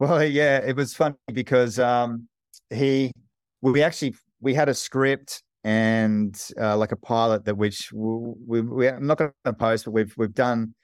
Well, 0.00 0.24
yeah, 0.24 0.58
it 0.58 0.76
was 0.76 0.94
funny 0.94 1.14
because 1.32 1.78
um 1.78 2.26
he 2.70 3.12
we 3.60 3.82
actually 3.82 4.14
we 4.40 4.54
had 4.54 4.68
a 4.68 4.74
script 4.74 5.42
and 5.62 6.34
uh, 6.58 6.76
like 6.76 6.90
a 6.90 6.96
pilot 6.96 7.44
that 7.44 7.54
which 7.56 7.92
we, 7.92 8.32
we, 8.46 8.60
we 8.62 8.88
I'm 8.88 9.06
not 9.06 9.18
going 9.18 9.30
to 9.44 9.52
post, 9.52 9.84
but 9.84 9.90
we've 9.90 10.14
we've 10.16 10.34
done 10.34 10.74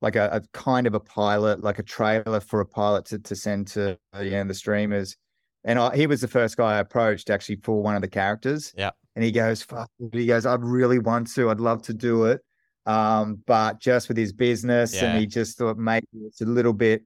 like 0.00 0.16
a, 0.16 0.28
a, 0.32 0.40
kind 0.52 0.86
of 0.86 0.94
a 0.94 1.00
pilot, 1.00 1.62
like 1.62 1.78
a 1.78 1.82
trailer 1.82 2.40
for 2.40 2.60
a 2.60 2.66
pilot 2.66 3.04
to, 3.06 3.18
to 3.18 3.36
send 3.36 3.66
to 3.68 3.98
you 4.20 4.30
know, 4.30 4.44
the 4.44 4.54
streamers. 4.54 5.16
And 5.64 5.78
I, 5.78 5.94
he 5.96 6.08
was 6.08 6.20
the 6.20 6.28
first 6.28 6.56
guy 6.56 6.76
I 6.76 6.78
approached 6.78 7.30
actually 7.30 7.56
for 7.62 7.82
one 7.82 7.94
of 7.96 8.02
the 8.02 8.08
characters. 8.08 8.72
Yeah 8.76 8.90
and 9.14 9.24
he 9.24 9.30
goes, 9.30 9.62
"Fuck," 9.62 9.90
he 10.12 10.26
goes, 10.26 10.46
"I'd 10.46 10.62
really 10.62 10.98
want 10.98 11.32
to. 11.34 11.50
I'd 11.50 11.60
love 11.60 11.82
to 11.82 11.94
do 11.94 12.24
it." 12.24 12.40
Um, 12.86 13.42
but 13.46 13.80
just 13.80 14.08
with 14.08 14.16
his 14.16 14.32
business, 14.32 14.94
yeah. 14.94 15.06
and 15.06 15.18
he 15.18 15.26
just 15.26 15.58
thought 15.58 15.76
maybe 15.76 16.06
it's 16.24 16.40
a 16.40 16.46
little 16.46 16.72
bit. 16.72 17.02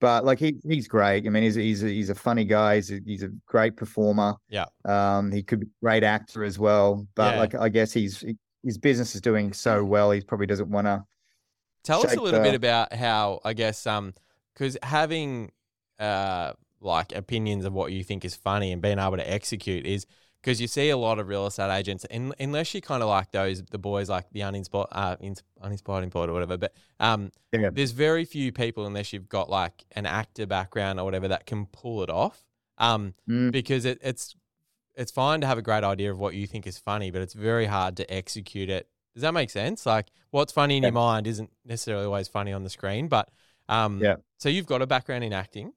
But 0.00 0.24
like 0.24 0.38
he, 0.38 0.56
he's 0.68 0.88
great. 0.88 1.26
I 1.26 1.30
mean, 1.30 1.42
he's 1.42 1.54
he's 1.54 1.82
a, 1.82 1.88
he's 1.88 2.10
a 2.10 2.14
funny 2.14 2.44
guy. 2.44 2.76
He's 2.76 2.92
a, 2.92 3.00
he's 3.04 3.22
a 3.22 3.30
great 3.46 3.76
performer. 3.76 4.34
Yeah. 4.48 4.66
Um, 4.84 5.32
he 5.32 5.42
could 5.42 5.60
be 5.60 5.66
a 5.66 5.84
great 5.84 6.04
actor 6.04 6.44
as 6.44 6.58
well. 6.58 7.06
But 7.14 7.34
yeah. 7.34 7.40
like, 7.40 7.54
I 7.54 7.68
guess 7.68 7.92
he's 7.92 8.22
his 8.62 8.78
business 8.78 9.14
is 9.14 9.20
doing 9.20 9.52
so 9.52 9.84
well. 9.84 10.10
He 10.10 10.20
probably 10.20 10.46
doesn't 10.46 10.68
want 10.68 10.86
to. 10.86 11.04
Tell 11.84 12.04
us 12.04 12.14
a 12.14 12.20
little 12.20 12.40
the... 12.40 12.44
bit 12.44 12.54
about 12.54 12.92
how 12.92 13.40
I 13.44 13.54
guess 13.54 13.86
um, 13.86 14.12
because 14.52 14.76
having 14.82 15.52
uh 15.98 16.52
like 16.80 17.14
opinions 17.14 17.64
of 17.64 17.72
what 17.72 17.92
you 17.92 18.04
think 18.04 18.24
is 18.24 18.34
funny 18.34 18.72
and 18.72 18.82
being 18.82 18.98
able 18.98 19.16
to 19.16 19.30
execute 19.30 19.86
is 19.86 20.06
because 20.46 20.60
you 20.60 20.68
see 20.68 20.90
a 20.90 20.96
lot 20.96 21.18
of 21.18 21.26
real 21.26 21.44
estate 21.44 21.76
agents, 21.76 22.04
in, 22.04 22.32
unless 22.38 22.72
you 22.72 22.80
kind 22.80 23.02
of 23.02 23.08
like 23.08 23.32
those 23.32 23.64
the 23.64 23.78
boys 23.78 24.08
like 24.08 24.26
the 24.30 24.44
uninspired, 24.44 24.86
uh, 24.92 25.16
uninspired 25.60 26.04
employed 26.04 26.30
or 26.30 26.34
whatever. 26.34 26.56
But 26.56 26.72
um, 27.00 27.32
yeah. 27.50 27.70
there's 27.72 27.90
very 27.90 28.24
few 28.24 28.52
people 28.52 28.86
unless 28.86 29.12
you've 29.12 29.28
got 29.28 29.50
like 29.50 29.84
an 29.96 30.06
actor 30.06 30.46
background 30.46 31.00
or 31.00 31.04
whatever 31.04 31.26
that 31.28 31.46
can 31.46 31.66
pull 31.66 32.04
it 32.04 32.10
off. 32.10 32.44
Um, 32.78 33.14
mm. 33.28 33.50
because 33.50 33.84
it, 33.84 33.98
it's 34.02 34.36
it's 34.94 35.10
fine 35.10 35.40
to 35.40 35.48
have 35.48 35.58
a 35.58 35.62
great 35.62 35.82
idea 35.82 36.12
of 36.12 36.20
what 36.20 36.34
you 36.34 36.46
think 36.46 36.64
is 36.68 36.78
funny, 36.78 37.10
but 37.10 37.22
it's 37.22 37.34
very 37.34 37.66
hard 37.66 37.96
to 37.96 38.12
execute 38.12 38.70
it. 38.70 38.88
Does 39.14 39.22
that 39.22 39.34
make 39.34 39.50
sense? 39.50 39.84
Like 39.84 40.06
what's 40.30 40.52
funny 40.52 40.76
in 40.76 40.84
yeah. 40.84 40.88
your 40.88 40.94
mind 40.94 41.26
isn't 41.26 41.50
necessarily 41.64 42.04
always 42.04 42.28
funny 42.28 42.52
on 42.52 42.62
the 42.62 42.70
screen, 42.70 43.08
but 43.08 43.30
um, 43.68 44.00
yeah. 44.00 44.16
So 44.38 44.48
you've 44.48 44.66
got 44.66 44.80
a 44.80 44.86
background 44.86 45.24
in 45.24 45.32
acting. 45.32 45.72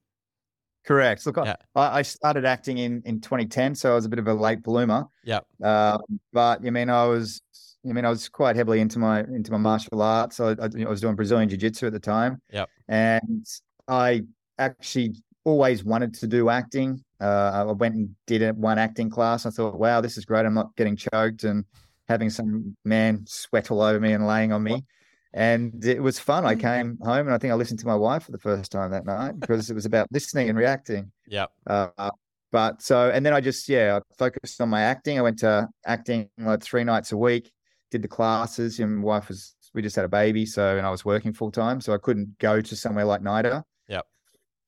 Correct. 0.89 1.23
Look, 1.27 1.37
Yeah. 1.37 1.53
I, 1.75 1.99
I 1.99 2.01
started 2.01 2.45
acting 2.45 2.79
in, 2.79 3.03
in 3.05 3.21
2010, 3.21 3.75
so 3.75 3.91
I 3.91 3.93
was 3.93 4.05
a 4.05 4.09
bit 4.09 4.17
of 4.17 4.27
a 4.27 4.33
late 4.33 4.63
bloomer. 4.63 5.05
Yep. 5.23 5.45
Uh, 5.63 5.99
but 6.33 6.63
you 6.63 6.71
mean 6.71 6.89
I 6.89 7.05
was, 7.05 7.43
you 7.83 7.93
mean 7.93 8.05
I 8.05 8.09
was 8.09 8.27
quite 8.27 8.55
heavily 8.55 8.79
into 8.79 8.97
my 8.97 9.19
into 9.19 9.51
my 9.51 9.59
martial 9.59 10.01
arts. 10.01 10.39
I, 10.39 10.53
I, 10.53 10.67
I 10.83 10.89
was 10.89 10.99
doing 10.99 11.15
Brazilian 11.15 11.47
Jiu 11.47 11.59
Jitsu 11.59 11.85
at 11.85 11.93
the 11.93 11.99
time. 11.99 12.41
Yep. 12.51 12.69
And 12.87 13.45
I 13.87 14.23
actually 14.57 15.13
always 15.43 15.83
wanted 15.83 16.15
to 16.15 16.27
do 16.27 16.49
acting. 16.49 17.03
Uh, 17.21 17.67
I 17.67 17.71
went 17.71 17.93
and 17.93 18.15
did 18.25 18.41
it 18.41 18.55
one 18.55 18.79
acting 18.79 19.11
class. 19.11 19.45
I 19.45 19.51
thought, 19.51 19.77
wow, 19.77 20.01
this 20.01 20.17
is 20.17 20.25
great. 20.25 20.47
I'm 20.47 20.55
not 20.55 20.75
getting 20.75 20.95
choked 20.95 21.43
and 21.43 21.65
having 22.07 22.31
some 22.31 22.75
man 22.83 23.25
sweat 23.27 23.69
all 23.69 23.83
over 23.83 23.99
me 23.99 24.13
and 24.13 24.25
laying 24.25 24.51
on 24.51 24.63
me. 24.63 24.83
And 25.33 25.83
it 25.85 26.01
was 26.01 26.17
fun. 26.17 26.45
I 26.45 26.55
came 26.55 26.97
home 27.01 27.27
and 27.27 27.33
I 27.33 27.37
think 27.37 27.51
I 27.51 27.55
listened 27.55 27.79
to 27.81 27.87
my 27.87 27.95
wife 27.95 28.23
for 28.23 28.31
the 28.31 28.39
first 28.39 28.71
time 28.71 28.91
that 28.91 29.05
night 29.05 29.33
because 29.39 29.69
it 29.69 29.73
was 29.73 29.85
about 29.85 30.07
listening 30.11 30.49
and 30.49 30.57
reacting. 30.57 31.11
Yeah. 31.27 31.45
Uh, 31.67 32.11
but 32.51 32.81
so, 32.81 33.11
and 33.11 33.23
then 33.23 33.33
I 33.33 33.41
just, 33.41 33.69
yeah, 33.69 33.99
I 33.99 34.15
focused 34.17 34.59
on 34.59 34.69
my 34.69 34.81
acting. 34.81 35.19
I 35.19 35.21
went 35.21 35.39
to 35.39 35.67
acting 35.85 36.29
like 36.37 36.63
three 36.63 36.83
nights 36.83 37.11
a 37.11 37.17
week, 37.17 37.51
did 37.91 38.01
the 38.01 38.07
classes. 38.07 38.79
And 38.79 38.97
my 38.97 39.03
wife 39.03 39.27
was, 39.27 39.55
we 39.73 39.83
just 39.83 39.95
had 39.95 40.05
a 40.05 40.09
baby. 40.09 40.47
So, 40.47 40.77
and 40.77 40.85
I 40.85 40.89
was 40.89 41.05
working 41.05 41.31
full 41.31 41.51
time. 41.51 41.79
So 41.79 41.93
I 41.93 41.99
couldn't 41.99 42.39
go 42.39 42.59
to 42.59 42.75
somewhere 42.75 43.05
like 43.05 43.21
NIDA. 43.21 43.63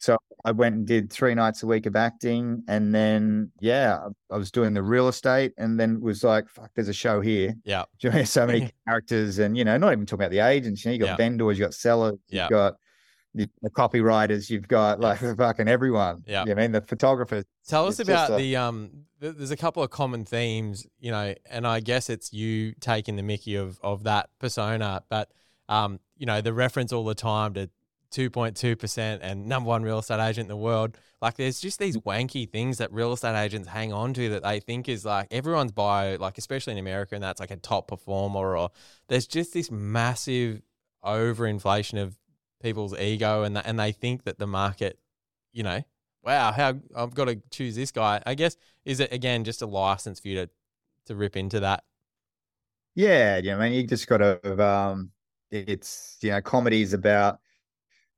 So 0.02 0.18
I 0.44 0.52
went 0.52 0.74
and 0.76 0.88
did 0.88 1.12
three 1.12 1.36
nights 1.36 1.62
a 1.62 1.68
week 1.68 1.86
of 1.86 1.96
acting. 1.96 2.64
And 2.68 2.94
then, 2.94 3.52
yeah, 3.60 4.00
I 4.32 4.38
was 4.38 4.50
doing 4.50 4.74
the 4.74 4.82
real 4.82 5.08
estate 5.08 5.54
and 5.60 5.80
then 5.80 6.02
was 6.02 6.24
like, 6.24 6.50
fuck, 6.50 6.72
there's 6.76 6.88
a 6.90 6.94
show 6.94 7.22
here. 7.22 7.54
Yeah. 7.64 7.84
Do 8.00 8.08
you 8.08 8.14
know, 8.16 8.24
so 8.24 8.48
many 8.48 8.72
characters 8.88 9.38
and, 9.38 9.56
you 9.56 9.64
know, 9.64 9.78
not 9.78 9.92
even 9.94 10.08
talking 10.08 10.22
about 10.24 10.32
the 10.32 10.40
agents. 10.40 10.84
You 10.84 10.90
know, 10.90 10.94
you 10.94 11.00
got 11.02 11.06
Yeah. 11.10 11.16
vendors, 11.18 11.60
you 11.60 11.66
got 11.66 11.76
sellers, 11.76 12.18
Yeah. 12.30 12.44
you've 12.46 12.50
got 12.50 12.74
the, 13.36 13.48
the 13.62 13.70
copywriters, 13.70 14.50
you've 14.50 14.68
got 14.68 15.00
like 15.00 15.20
fucking 15.38 15.68
everyone. 15.68 16.24
Yeah. 16.26 16.46
You 16.46 16.56
know 16.56 16.62
I 16.62 16.64
mean, 16.66 16.72
the 16.72 16.82
photographers. 16.82 17.46
Tell 17.68 17.86
us 17.88 18.00
about 18.00 18.32
a- 18.32 18.38
the 18.38 18.56
um. 18.56 19.06
Th- 19.22 19.36
there's 19.38 19.52
a 19.52 19.56
couple 19.58 19.84
of 19.84 19.92
common 19.92 20.26
themes, 20.26 20.88
you 21.00 21.12
know, 21.12 21.36
and 21.48 21.68
I 21.68 21.80
guess 21.80 22.10
it's 22.10 22.34
you 22.34 22.74
taking 22.80 23.18
the 23.18 23.24
Mickey 23.24 23.54
of 23.56 23.80
of 23.84 24.04
that 24.06 24.32
persona, 24.40 25.04
but 25.10 25.30
um, 25.70 26.00
you 26.18 26.26
know, 26.26 26.42
the 26.42 26.54
reference 26.54 26.92
all 26.92 27.06
the 27.06 27.14
time 27.14 27.54
to 27.54 27.70
2.2 28.12 28.78
percent 28.78 29.22
and 29.24 29.46
number 29.48 29.68
one 29.68 29.84
real 29.84 30.00
estate 30.00 30.20
agent 30.20 30.46
in 30.46 30.48
the 30.50 30.58
world. 30.58 30.98
Like, 31.22 31.36
there's 31.38 31.60
just 31.60 31.80
these 31.80 31.98
wanky 31.98 32.50
things 32.50 32.80
that 32.80 32.92
real 32.92 33.14
estate 33.14 33.40
agents 33.40 33.68
hang 33.68 33.94
on 33.94 34.14
to 34.16 34.30
that 34.30 34.44
they 34.44 34.60
think 34.60 34.90
is 34.90 35.06
like 35.06 35.28
everyone's 35.32 35.72
bio, 35.72 36.18
like 36.18 36.38
especially 36.38 36.74
in 36.74 36.80
America, 36.80 37.16
and 37.16 37.24
that's 37.24 37.40
like 37.40 37.52
a 37.52 37.58
top 37.58 37.88
performer, 37.88 38.58
or 38.58 38.72
there's 39.08 39.28
just 39.28 39.54
this 39.54 39.70
massive 39.70 40.62
overinflation 41.04 42.02
of 42.02 42.18
people's 42.62 42.98
ego, 43.00 43.44
and 43.44 43.58
and 43.58 43.80
they 43.80 43.92
think 43.92 44.24
that 44.24 44.40
the 44.40 44.48
market, 44.48 45.00
you 45.54 45.64
know, 45.64 45.82
wow, 46.24 46.52
how 46.52 46.74
I've 46.96 47.14
got 47.14 47.26
to 47.26 47.42
choose 47.50 47.76
this 47.76 47.92
guy. 47.92 48.22
I 48.26 48.36
guess 48.36 48.58
is 48.86 49.00
it 49.00 49.14
again 49.14 49.44
just 49.44 49.62
a 49.62 49.66
license 49.66 50.20
for 50.20 50.28
you 50.28 50.36
to 50.36 50.50
to 51.06 51.16
rip 51.16 51.36
into 51.36 51.60
that? 51.60 51.84
Yeah, 52.96 53.40
know, 53.42 53.58
I 53.60 53.70
mean, 53.70 53.74
you 53.74 53.88
just 53.88 54.08
got 54.08 54.18
to. 54.18 54.64
Um, 54.64 55.12
it's 55.50 56.18
you 56.22 56.32
know, 56.32 56.42
comedy 56.42 56.82
is 56.82 56.94
about 56.94 57.40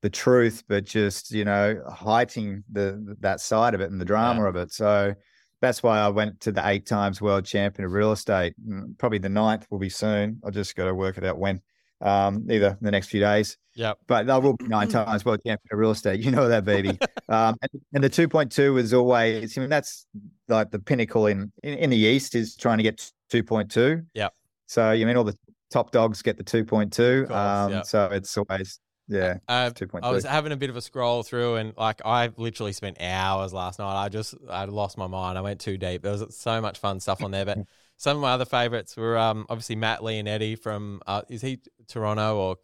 the 0.04 0.10
truth, 0.10 0.64
but 0.68 0.84
just 0.84 1.32
you 1.32 1.46
know, 1.46 1.82
heightening 1.90 2.64
the 2.72 3.16
that 3.22 3.40
side 3.40 3.74
of 3.74 3.82
it 3.82 3.90
and 3.90 4.00
the 4.00 4.06
drama 4.06 4.46
of 4.46 4.56
it. 4.58 4.72
So 4.72 5.16
that's 5.62 5.82
why 5.82 5.98
I 6.00 6.10
went 6.10 6.42
to 6.42 6.52
the 6.52 6.62
eight 6.68 6.86
times 6.86 7.22
world 7.22 7.46
champion 7.46 7.86
of 7.86 7.94
real 7.94 8.12
estate. 8.12 8.54
Mm, 8.68 8.98
Probably 9.00 9.18
the 9.18 9.30
ninth 9.30 9.66
will 9.72 9.80
be 9.80 9.90
soon. 9.90 10.42
I 10.46 10.50
just 10.52 10.76
got 10.76 10.86
to 10.86 10.94
work 10.94 11.18
it 11.18 11.24
out 11.24 11.40
when. 11.40 11.62
Um, 12.02 12.46
either 12.52 12.78
the 12.82 12.92
next 12.92 13.08
few 13.08 13.22
days. 13.22 13.58
Yeah. 13.76 13.94
but 14.08 14.30
I 14.30 14.38
will 14.38 14.58
be 14.58 14.68
nine 14.68 14.90
times 14.90 15.24
world 15.24 15.40
champion 15.46 15.70
of 15.72 15.80
real 15.80 15.92
estate. 15.92 16.20
You 16.20 16.32
know 16.32 16.50
that, 16.50 16.66
baby. 16.66 17.00
um, 17.30 17.56
and, 17.62 17.82
and 17.94 18.04
the 18.04 18.10
2.2 18.10 18.78
is 18.78 18.94
always, 18.94 19.58
I 19.58 19.62
mean, 19.62 19.70
that's 19.70 20.06
like 20.50 20.70
the 20.70 20.80
pinnacle 20.80 21.28
in, 21.28 21.50
in, 21.64 21.76
in 21.76 21.90
the 21.92 21.96
East 21.96 22.36
is 22.36 22.58
trying 22.58 22.76
to 22.80 22.84
get 22.84 23.10
2.2. 23.32 24.06
Yeah. 24.14 24.28
So, 24.66 24.92
you 24.92 25.06
mean 25.06 25.16
all 25.16 25.24
the 25.24 25.38
top 25.72 25.92
dogs 25.92 26.22
get 26.22 26.36
the 26.36 26.44
2.2. 26.44 27.28
Course, 27.28 27.32
um, 27.32 27.72
yep. 27.72 27.86
So 27.86 28.10
it's 28.12 28.38
always, 28.38 28.82
yeah, 29.14 29.38
Uh, 29.48 29.70
2.2. 29.70 30.00
I 30.04 30.12
was 30.12 30.24
having 30.26 30.52
a 30.52 30.58
bit 30.58 30.70
of 30.70 30.76
a 30.76 30.82
scroll 30.82 31.24
through, 31.24 31.56
and 31.56 31.74
like 31.78 32.02
I 32.06 32.32
literally 32.38 32.74
spent 32.74 33.00
hours 33.00 33.54
last 33.54 33.80
night. 33.80 33.96
I 34.06 34.10
just 34.10 34.34
I 34.50 34.66
lost 34.66 34.98
my 34.98 35.08
mind. 35.08 35.38
I 35.38 35.42
went 35.42 35.60
too 35.62 35.78
deep. 35.78 36.02
There 36.02 36.12
was 36.12 36.36
so 36.36 36.60
much 36.62 36.80
fun 36.80 37.00
stuff 37.00 37.24
on 37.24 37.32
there. 37.32 37.46
But 37.46 37.60
some 37.98 38.18
of 38.18 38.22
my 38.22 38.32
other 38.32 38.46
favorites 38.46 38.98
were 38.98 39.18
um 39.18 39.46
obviously 39.50 39.76
Matt 39.76 40.00
Leonetti 40.02 40.58
from 40.58 41.02
uh, 41.08 41.22
is 41.30 41.42
he 41.42 41.60
Toronto 41.88 42.38
or 42.38 42.56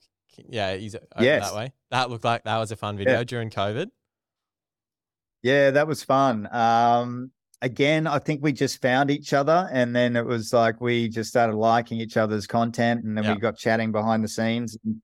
yeah 0.49 0.75
he's 0.75 0.95
Yes. 1.19 1.49
that 1.49 1.55
way. 1.55 1.73
That 1.91 2.09
looked 2.09 2.23
like 2.25 2.43
that 2.45 2.57
was 2.57 2.71
a 2.71 2.75
fun 2.75 2.97
video 2.97 3.19
Yeah. 3.19 3.23
during 3.25 3.49
COVID. 3.49 3.87
Yeah, 5.41 5.71
that 5.71 5.87
was 5.87 6.03
fun. 6.03 6.47
Um, 6.53 7.31
again, 7.61 8.07
I 8.07 8.19
think 8.19 8.43
we 8.43 8.51
just 8.51 8.81
found 8.81 9.09
each 9.09 9.31
other, 9.33 9.69
and 9.71 9.95
then 9.95 10.15
it 10.15 10.25
was 10.25 10.51
like 10.53 10.81
we 10.81 11.07
just 11.09 11.29
started 11.29 11.55
liking 11.55 11.99
each 11.99 12.17
other's 12.17 12.45
content, 12.47 13.03
and 13.05 13.17
then 13.17 13.23
Yeah. 13.23 13.33
we 13.35 13.39
got 13.39 13.57
chatting 13.57 13.91
behind 13.91 14.23
the 14.23 14.27
scenes. 14.27 14.77
And 14.83 15.01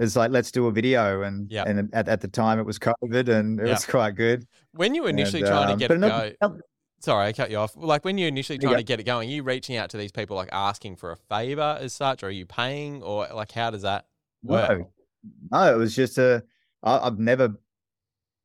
it's 0.00 0.16
like 0.16 0.30
let's 0.32 0.50
do 0.50 0.66
a 0.66 0.72
video, 0.72 1.22
and 1.22 1.48
Yeah. 1.50 1.64
and 1.66 1.88
at, 1.94 2.08
at 2.08 2.20
the 2.20 2.28
time 2.28 2.58
it 2.58 2.64
was 2.66 2.78
COVID, 2.78 3.28
and 3.28 3.60
it 3.60 3.66
Yeah. 3.66 3.72
was 3.74 3.84
quite 3.86 4.16
good. 4.16 4.46
When 4.72 4.94
you 4.94 5.02
were 5.04 5.10
initially 5.10 5.42
And, 5.42 5.48
trying 5.50 5.66
to 5.68 5.72
um, 5.74 5.78
get 5.78 5.90
it 5.92 5.94
another- 5.98 6.34
go, 6.42 6.58
sorry, 7.00 7.26
I 7.28 7.32
cut 7.32 7.50
you 7.50 7.58
off. 7.58 7.72
Like 7.76 8.04
when 8.04 8.18
you're 8.18 8.28
initially 8.28 8.58
trying 8.58 8.72
go. 8.72 8.78
to 8.78 8.82
get 8.82 8.98
it 8.98 9.04
going, 9.04 9.28
are 9.28 9.32
you 9.32 9.42
reaching 9.42 9.76
out 9.76 9.90
to 9.90 9.96
these 9.96 10.10
people 10.12 10.36
like 10.36 10.48
asking 10.52 10.96
for 10.96 11.12
a 11.12 11.16
favor 11.16 11.78
as 11.80 11.92
such, 11.92 12.22
or 12.22 12.26
are 12.26 12.30
you 12.30 12.46
paying, 12.46 13.02
or 13.02 13.28
like 13.34 13.52
how 13.52 13.70
does 13.70 13.82
that 13.82 14.06
work? 14.42 14.78
No, 14.80 14.90
no, 15.52 15.74
it 15.74 15.76
was 15.78 15.94
just 15.94 16.18
a. 16.18 16.42
I, 16.82 16.98
I've 16.98 17.18
never 17.18 17.54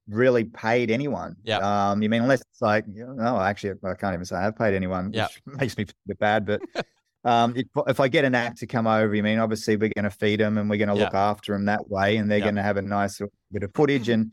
really 0.08 0.44
paid 0.44 0.92
anyone. 0.92 1.36
Yeah. 1.44 1.58
Um, 1.92 2.04
you 2.04 2.10
mean 2.10 2.22
unless 2.22 2.42
it's 2.42 2.62
like, 2.62 2.86
you 2.94 3.06
know, 3.08 3.14
no, 3.14 3.40
actually, 3.40 3.72
I 3.84 3.94
can't 3.96 4.14
even 4.14 4.26
say 4.26 4.36
I've 4.36 4.56
paid 4.58 4.76
anyone. 4.76 5.12
Yeah. 5.14 5.28
Which 5.28 5.42
makes 5.60 5.78
me 5.78 5.86
feel 5.86 5.94
a 6.06 6.08
bit 6.10 6.20
bad, 6.20 6.46
but. 6.46 6.62
Um, 7.26 7.54
if, 7.58 7.66
if 7.88 8.00
I 8.00 8.08
get 8.08 8.24
an 8.24 8.36
act 8.36 8.60
to 8.60 8.68
come 8.68 8.86
over, 8.88 9.14
you 9.16 9.24
mean 9.24 9.40
obviously 9.40 9.76
we're 9.76 9.90
going 9.96 10.04
to 10.04 10.12
feed 10.12 10.40
them 10.40 10.58
and 10.58 10.70
we're 10.70 10.78
going 10.78 10.90
to 10.90 10.96
Yeah. 10.96 11.06
look 11.06 11.14
after 11.16 11.54
them 11.54 11.66
that 11.66 11.90
way, 11.90 12.18
and 12.18 12.30
they're 12.30 12.38
Yeah. 12.38 12.46
going 12.46 12.56
to 12.56 12.64
have 12.64 12.78
a 12.78 12.82
nice 12.84 13.20
bit 13.52 13.64
of 13.64 13.72
footage. 13.74 14.08
And 14.10 14.32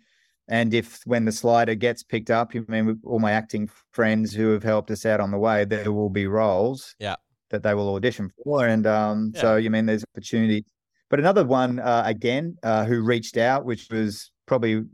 and 0.48 0.74
if 0.74 1.00
when 1.06 1.24
the 1.24 1.32
slider 1.32 1.74
gets 1.74 2.02
picked 2.02 2.28
up, 2.30 2.52
you 2.54 2.64
mean 2.68 3.00
all 3.04 3.18
my 3.18 3.32
acting 3.32 3.70
friends 3.92 4.32
who 4.34 4.50
have 4.50 4.62
helped 4.62 4.90
us 4.90 5.06
out 5.06 5.20
on 5.20 5.30
the 5.30 5.38
way, 5.38 5.64
there 5.64 5.90
will 5.92 6.10
be 6.10 6.26
roles 6.26 6.94
Yeah. 6.98 7.16
that 7.50 7.62
they 7.62 7.74
will 7.74 7.94
audition 7.94 8.30
for, 8.44 8.66
and 8.66 8.86
um, 8.86 9.32
so 9.36 9.56
you 9.56 9.70
mean 9.70 9.86
there's 9.86 10.04
opportunities. 10.14 10.64
But 11.08 11.18
another 11.20 11.44
one 11.44 11.78
uh, 11.78 12.02
again 12.04 12.56
uh, 12.62 12.84
who 12.84 13.02
reached 13.02 13.36
out, 13.36 13.64
which 13.64 13.88
was 13.90 14.30
probably 14.46 14.84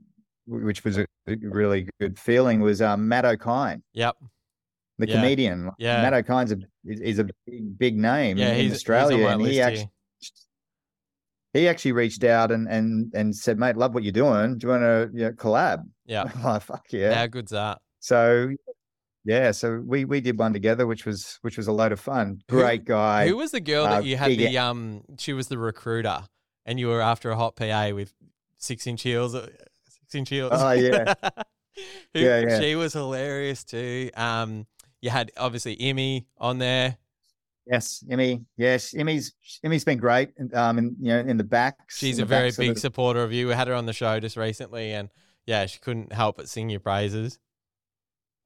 which 0.47 0.85
was 0.85 0.99
a 0.99 1.07
really 1.27 1.89
good 2.01 2.19
feeling, 2.19 2.61
was 2.61 2.81
um, 2.81 3.07
Matt 3.09 3.25
Okine, 3.25 3.83
Yep. 3.95 4.17
The 4.99 5.07
Yeah. 5.09 5.15
comedian. 5.15 5.71
Yeah. 5.79 6.03
Matt 6.03 6.13
Okine's 6.15 6.53
a 6.53 6.59
is, 6.85 7.19
a 7.21 7.25
big, 7.47 7.79
big 7.79 7.97
name 7.97 8.37
Yeah, 8.39 8.53
in, 8.55 8.73
Australia, 8.73 9.17
he's 9.19 9.27
on 9.27 9.31
my 9.31 9.33
and 9.45 9.47
he 9.47 9.53
here. 9.55 9.65
actually 9.67 9.91
he 11.55 11.69
actually 11.69 11.93
reached 11.93 12.25
out 12.25 12.51
and 12.51 12.69
and 12.69 13.13
and 13.15 13.35
said, 13.35 13.59
"Mate, 13.59 13.77
love 13.77 13.95
what 13.95 14.03
you're 14.03 14.13
doing. 14.13 14.59
Do 14.59 14.67
you 14.67 14.71
want 14.71 14.83
to 14.83 15.11
you 15.15 15.25
know, 15.27 15.33
collab?" 15.33 15.85
Yeah. 16.05 16.25
I'm 16.45 16.61
fuck 16.61 16.87
yeah. 16.91 17.15
How 17.15 17.27
good's 17.27 17.53
that? 17.53 17.79
So 18.01 18.51
yeah, 19.25 19.51
so 19.53 19.83
we 19.85 20.05
we 20.05 20.21
did 20.21 20.39
one 20.39 20.53
together, 20.53 20.87
which 20.87 21.07
was 21.07 21.39
which 21.43 21.57
was 21.57 21.67
a 21.69 21.73
load 21.73 21.93
of 21.93 22.01
fun. 22.01 22.41
Great 22.49 22.85
guy. 22.85 23.29
Who 23.29 23.37
was 23.37 23.51
the 23.53 23.61
girl 23.61 23.85
uh, 23.87 23.91
that 24.01 24.05
you 24.05 24.17
had 24.17 24.31
the 24.33 24.59
um? 24.59 25.03
She 25.19 25.33
was 25.33 25.49
the 25.49 25.59
recruiter, 25.59 26.25
and 26.67 26.79
you 26.79 26.89
were 26.89 27.01
after 27.01 27.31
a 27.31 27.37
hot 27.37 27.57
PA 27.57 27.91
with 27.95 28.13
six 28.59 28.87
inch 28.87 29.03
heels. 29.03 29.35
uh, 29.35 29.49
Six 29.89 30.15
inch 30.15 30.29
heels. 30.31 30.53
Oh, 30.55 30.71
yeah. 30.73 31.15
Who- 32.15 32.21
Yeah, 32.21 32.41
yeah. 32.41 32.61
She 32.61 32.75
was 32.75 32.93
hilarious 32.95 33.65
too. 33.65 34.11
Um, 34.17 34.67
you 35.01 35.11
had 35.11 35.31
obviously 35.37 35.77
Emmy 35.81 36.27
on 36.39 36.59
there. 36.59 36.97
Yes, 37.67 38.03
Emmy. 38.11 38.45
Yes, 38.57 38.95
Emmy's 38.95 39.35
Emmy's 39.63 39.85
been 39.85 39.99
great. 39.99 40.31
Um, 40.55 40.79
in 40.79 40.97
you 41.01 41.09
know 41.13 41.19
in 41.21 41.37
the 41.37 41.45
back. 41.45 41.77
She's 41.91 42.19
a 42.19 42.25
very 42.25 42.51
big 42.57 42.79
supporter 42.79 43.23
of 43.23 43.33
you. 43.33 43.47
We 43.49 43.53
had 43.55 43.69
her 43.69 43.75
on 43.75 43.87
the 43.87 43.93
show 43.93 44.19
just 44.21 44.37
recently, 44.37 44.93
and 44.93 45.11
yeah, 45.47 45.67
she 45.67 45.79
couldn't 45.79 46.13
help 46.13 46.37
but 46.39 46.49
sing 46.49 46.71
your 46.71 46.81
praises. 46.81 47.39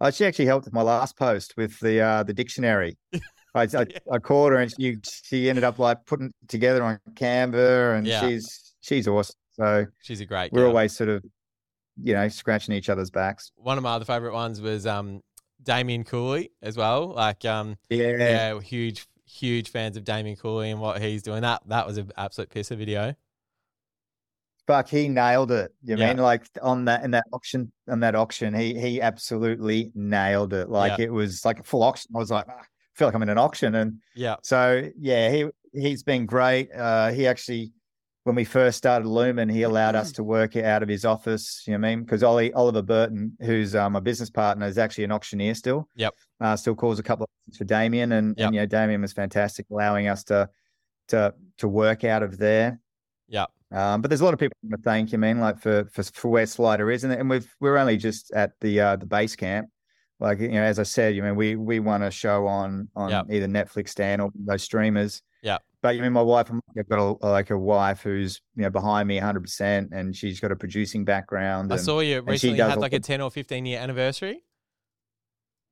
Oh, 0.00 0.10
she 0.10 0.24
actually 0.26 0.46
helped 0.46 0.64
with 0.64 0.74
my 0.74 0.82
last 0.82 1.16
post 1.16 1.54
with 1.56 1.78
the 1.78 2.00
uh, 2.00 2.22
the 2.24 2.34
dictionary. 2.34 2.96
I, 3.54 3.64
I, 3.64 3.86
I 4.10 4.18
called 4.18 4.52
her 4.52 4.58
and 4.58 4.72
she 4.74 4.96
she 5.04 5.48
ended 5.48 5.62
up 5.62 5.78
like 5.78 6.04
putting 6.06 6.26
it 6.42 6.48
together 6.48 6.82
on 6.82 6.98
Canva, 7.14 7.98
and 7.98 8.06
Yeah. 8.06 8.20
she's 8.22 8.74
she's 8.80 9.06
awesome. 9.06 9.36
So 9.52 9.86
She's 10.02 10.20
a 10.20 10.26
great. 10.26 10.50
we're 10.52 10.60
girl. 10.62 10.68
always 10.70 10.96
sort 10.96 11.10
of 11.10 11.22
you 12.02 12.14
know 12.14 12.26
scratching 12.28 12.74
each 12.74 12.88
other's 12.88 13.10
backs. 13.10 13.52
one 13.54 13.76
of 13.78 13.84
my 13.84 13.92
other 13.92 14.04
favorite 14.06 14.32
ones 14.32 14.60
was 14.60 14.86
um 14.86 15.20
Damien 15.62 16.04
Cooley 16.04 16.50
as 16.62 16.76
well. 16.76 17.08
Like 17.08 17.44
um 17.44 17.76
Yeah, 17.90 18.16
yeah, 18.18 18.60
huge 18.60 19.06
huge 19.26 19.70
fans 19.70 19.96
of 19.96 20.04
Damien 20.04 20.36
Cooley 20.36 20.70
and 20.70 20.80
what 20.80 21.00
he's 21.00 21.22
doing. 21.22 21.42
That 21.42 21.62
that 21.68 21.86
was 21.86 21.98
an 21.98 22.10
absolute 22.16 22.50
pisser 22.50 22.76
video. 22.76 23.14
fuck, 24.66 24.88
he 24.88 25.08
nailed 25.08 25.50
it. 25.50 25.72
You 25.82 25.96
Yeah. 25.96 26.08
mean 26.08 26.18
like 26.18 26.46
on 26.62 26.84
that 26.86 27.04
in 27.04 27.10
that 27.12 27.24
auction 27.32 27.72
on 27.88 28.00
that 28.00 28.14
auction, 28.14 28.54
he 28.54 28.78
he 28.78 29.00
absolutely 29.00 29.90
nailed 29.94 30.52
it. 30.52 30.68
Like 30.68 30.98
it 30.98 31.10
was 31.10 31.44
like 31.44 31.60
a 31.60 31.62
full 31.64 31.82
auction. 31.82 32.10
I 32.14 32.18
was 32.18 32.30
like, 32.30 32.46
ah, 32.48 32.60
I 32.60 32.64
feel 32.94 33.08
like 33.08 33.14
I'm 33.14 33.22
in 33.22 33.28
an 33.28 33.38
auction, 33.38 33.74
and 33.74 34.00
Yeah. 34.14 34.36
So 34.42 34.88
yeah, 34.98 35.30
he 35.30 35.46
he's 35.72 36.02
been 36.02 36.26
great. 36.26 36.70
Uh, 36.72 37.10
he 37.10 37.26
actually 37.26 37.72
when 38.24 38.36
we 38.36 38.44
first 38.44 38.78
started 38.78 39.06
Lumen, 39.08 39.48
he 39.48 39.62
allowed 39.62 39.94
us 39.96 40.12
to 40.12 40.22
work 40.22 40.56
out 40.56 40.82
of 40.82 40.88
his 40.88 41.04
office. 41.04 41.64
You 41.66 41.72
know 41.72 41.80
what 41.80 41.86
I 41.88 41.90
mean? 41.96 42.04
Because 42.04 42.22
Ollie 42.22 42.52
Oliver 42.52 42.82
Burton, 42.82 43.36
who's 43.40 43.74
um, 43.74 43.94
my 43.94 44.00
business 44.00 44.30
partner, 44.30 44.66
is 44.66 44.78
actually 44.78 45.04
an 45.04 45.12
auctioneer 45.12 45.54
still. 45.54 45.88
Yep. 45.96 46.14
Uh, 46.40 46.56
still 46.56 46.74
calls 46.76 46.98
a 46.98 47.02
couple 47.02 47.24
of 47.24 47.28
things 47.46 47.58
for 47.58 47.64
Damien, 47.64 48.12
and, 48.12 48.36
Yep. 48.38 48.46
and 48.46 48.54
you 48.54 48.60
know 48.60 48.66
Damien 48.66 49.00
was 49.00 49.12
fantastic, 49.12 49.66
allowing 49.70 50.06
us 50.08 50.22
to 50.24 50.48
to 51.08 51.34
to 51.58 51.68
work 51.68 52.04
out 52.04 52.22
of 52.22 52.38
there. 52.38 52.78
Yep. 53.28 53.48
Um, 53.72 54.02
but 54.02 54.08
there's 54.08 54.20
a 54.20 54.24
lot 54.24 54.34
of 54.34 54.40
people 54.40 54.56
to 54.70 54.76
thank. 54.78 55.10
You 55.12 55.18
mean 55.18 55.40
like 55.40 55.58
for 55.60 55.86
for, 55.92 56.02
for 56.04 56.28
where 56.28 56.46
Slider 56.46 56.90
is, 56.90 57.02
and, 57.04 57.12
and 57.12 57.28
we've 57.28 57.52
we're 57.58 57.76
only 57.76 57.96
just 57.96 58.32
at 58.32 58.52
the 58.60 58.80
uh, 58.80 58.96
the 58.96 59.06
base 59.06 59.34
camp. 59.34 59.68
Like 60.20 60.38
you 60.38 60.50
know, 60.50 60.62
as 60.62 60.78
I 60.78 60.84
said, 60.84 61.16
you 61.16 61.22
mean 61.24 61.34
we 61.34 61.56
we 61.56 61.80
want 61.80 62.04
a 62.04 62.10
show 62.12 62.46
on 62.46 62.88
on 62.94 63.10
Yep. 63.10 63.26
either 63.30 63.46
Netflix, 63.48 63.88
Stan, 63.88 64.20
or 64.20 64.30
those 64.36 64.62
streamers. 64.62 65.22
Yep. 65.42 65.62
But 65.82 65.96
you 65.96 66.02
mean 66.02 66.12
my 66.12 66.22
wife? 66.22 66.50
I've 66.78 66.88
got 66.88 66.98
a, 66.98 67.26
like 67.26 67.50
a 67.50 67.58
wife 67.58 68.02
who's 68.02 68.40
you 68.54 68.62
know 68.62 68.70
behind 68.70 69.08
me 69.08 69.16
100, 69.16 69.40
percent 69.40 69.90
and 69.92 70.14
she's 70.14 70.38
got 70.40 70.52
a 70.52 70.56
producing 70.56 71.04
background. 71.04 71.72
I 71.72 71.76
and- 71.76 71.84
saw 71.84 72.00
you 72.00 72.20
recently 72.20 72.58
had 72.58 72.78
like 72.78 72.92
a 72.92 72.98
the- 73.00 73.04
10 73.06 73.20
or 73.20 73.30
15 73.30 73.66
year 73.66 73.80
anniversary. 73.80 74.42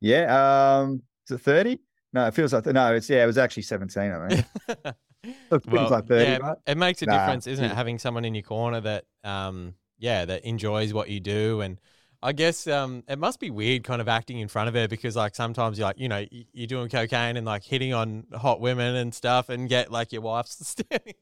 Yeah. 0.00 0.78
Um. 0.80 1.02
Is 1.28 1.36
it 1.36 1.40
thirty? 1.42 1.78
No, 2.12 2.26
it 2.26 2.34
feels 2.34 2.52
like 2.52 2.66
no. 2.66 2.94
It's 2.94 3.08
yeah. 3.08 3.22
It 3.22 3.26
was 3.26 3.38
actually 3.38 3.62
seventeen. 3.64 4.12
I 4.12 4.28
think. 4.28 4.46
It 5.22 5.62
feels 5.70 5.90
like 5.90 6.06
thirty, 6.06 6.30
yeah, 6.30 6.38
right? 6.38 6.56
it 6.66 6.78
makes 6.78 7.02
a 7.02 7.06
Nah, 7.06 7.12
difference, 7.18 7.46
isn't 7.46 7.62
it? 7.62 7.72
Having 7.72 7.98
someone 7.98 8.24
in 8.24 8.34
your 8.34 8.42
corner 8.42 8.80
that, 8.80 9.04
um, 9.22 9.74
yeah, 9.98 10.24
that 10.24 10.46
enjoys 10.46 10.94
what 10.94 11.10
you 11.10 11.20
do, 11.20 11.60
and 11.60 11.78
I 12.22 12.32
guess 12.32 12.66
um, 12.66 13.02
it 13.08 13.18
must 13.18 13.40
be 13.40 13.50
weird, 13.50 13.82
kind 13.82 14.00
of 14.00 14.08
acting 14.08 14.38
in 14.40 14.48
front 14.48 14.68
of 14.68 14.74
her 14.74 14.86
because, 14.88 15.16
like, 15.16 15.34
sometimes 15.34 15.78
you're 15.78 15.88
like, 15.88 15.98
you 15.98 16.08
know, 16.08 16.24
you're 16.52 16.66
doing 16.66 16.88
cocaine 16.90 17.36
and 17.38 17.46
like 17.46 17.64
hitting 17.64 17.94
on 17.94 18.26
hot 18.34 18.60
women 18.60 18.94
and 18.96 19.14
stuff, 19.14 19.48
and 19.48 19.68
get 19.68 19.90
like 19.90 20.12
your 20.12 20.22
wife's 20.22 20.66
standing 20.68 21.14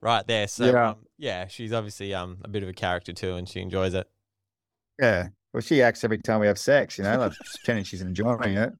right 0.00 0.26
there. 0.26 0.46
So 0.46 0.66
Yeah. 0.66 0.90
um, 0.90 0.96
yeah, 1.18 1.46
she's 1.48 1.72
obviously 1.72 2.14
um 2.14 2.38
a 2.44 2.48
bit 2.48 2.62
of 2.62 2.68
a 2.68 2.72
character 2.72 3.12
too, 3.12 3.34
and 3.34 3.48
she 3.48 3.60
enjoys 3.60 3.94
it. 3.94 4.08
Yeah. 5.00 5.28
Well, 5.52 5.62
she 5.62 5.82
acts 5.82 6.04
every 6.04 6.18
time 6.18 6.40
we 6.40 6.46
have 6.46 6.58
sex. 6.58 6.96
You 6.98 7.04
know, 7.04 7.18
like 7.18 7.32
pretending 7.56 7.84
she's 7.84 8.02
enjoying 8.02 8.56
it. 8.56 8.72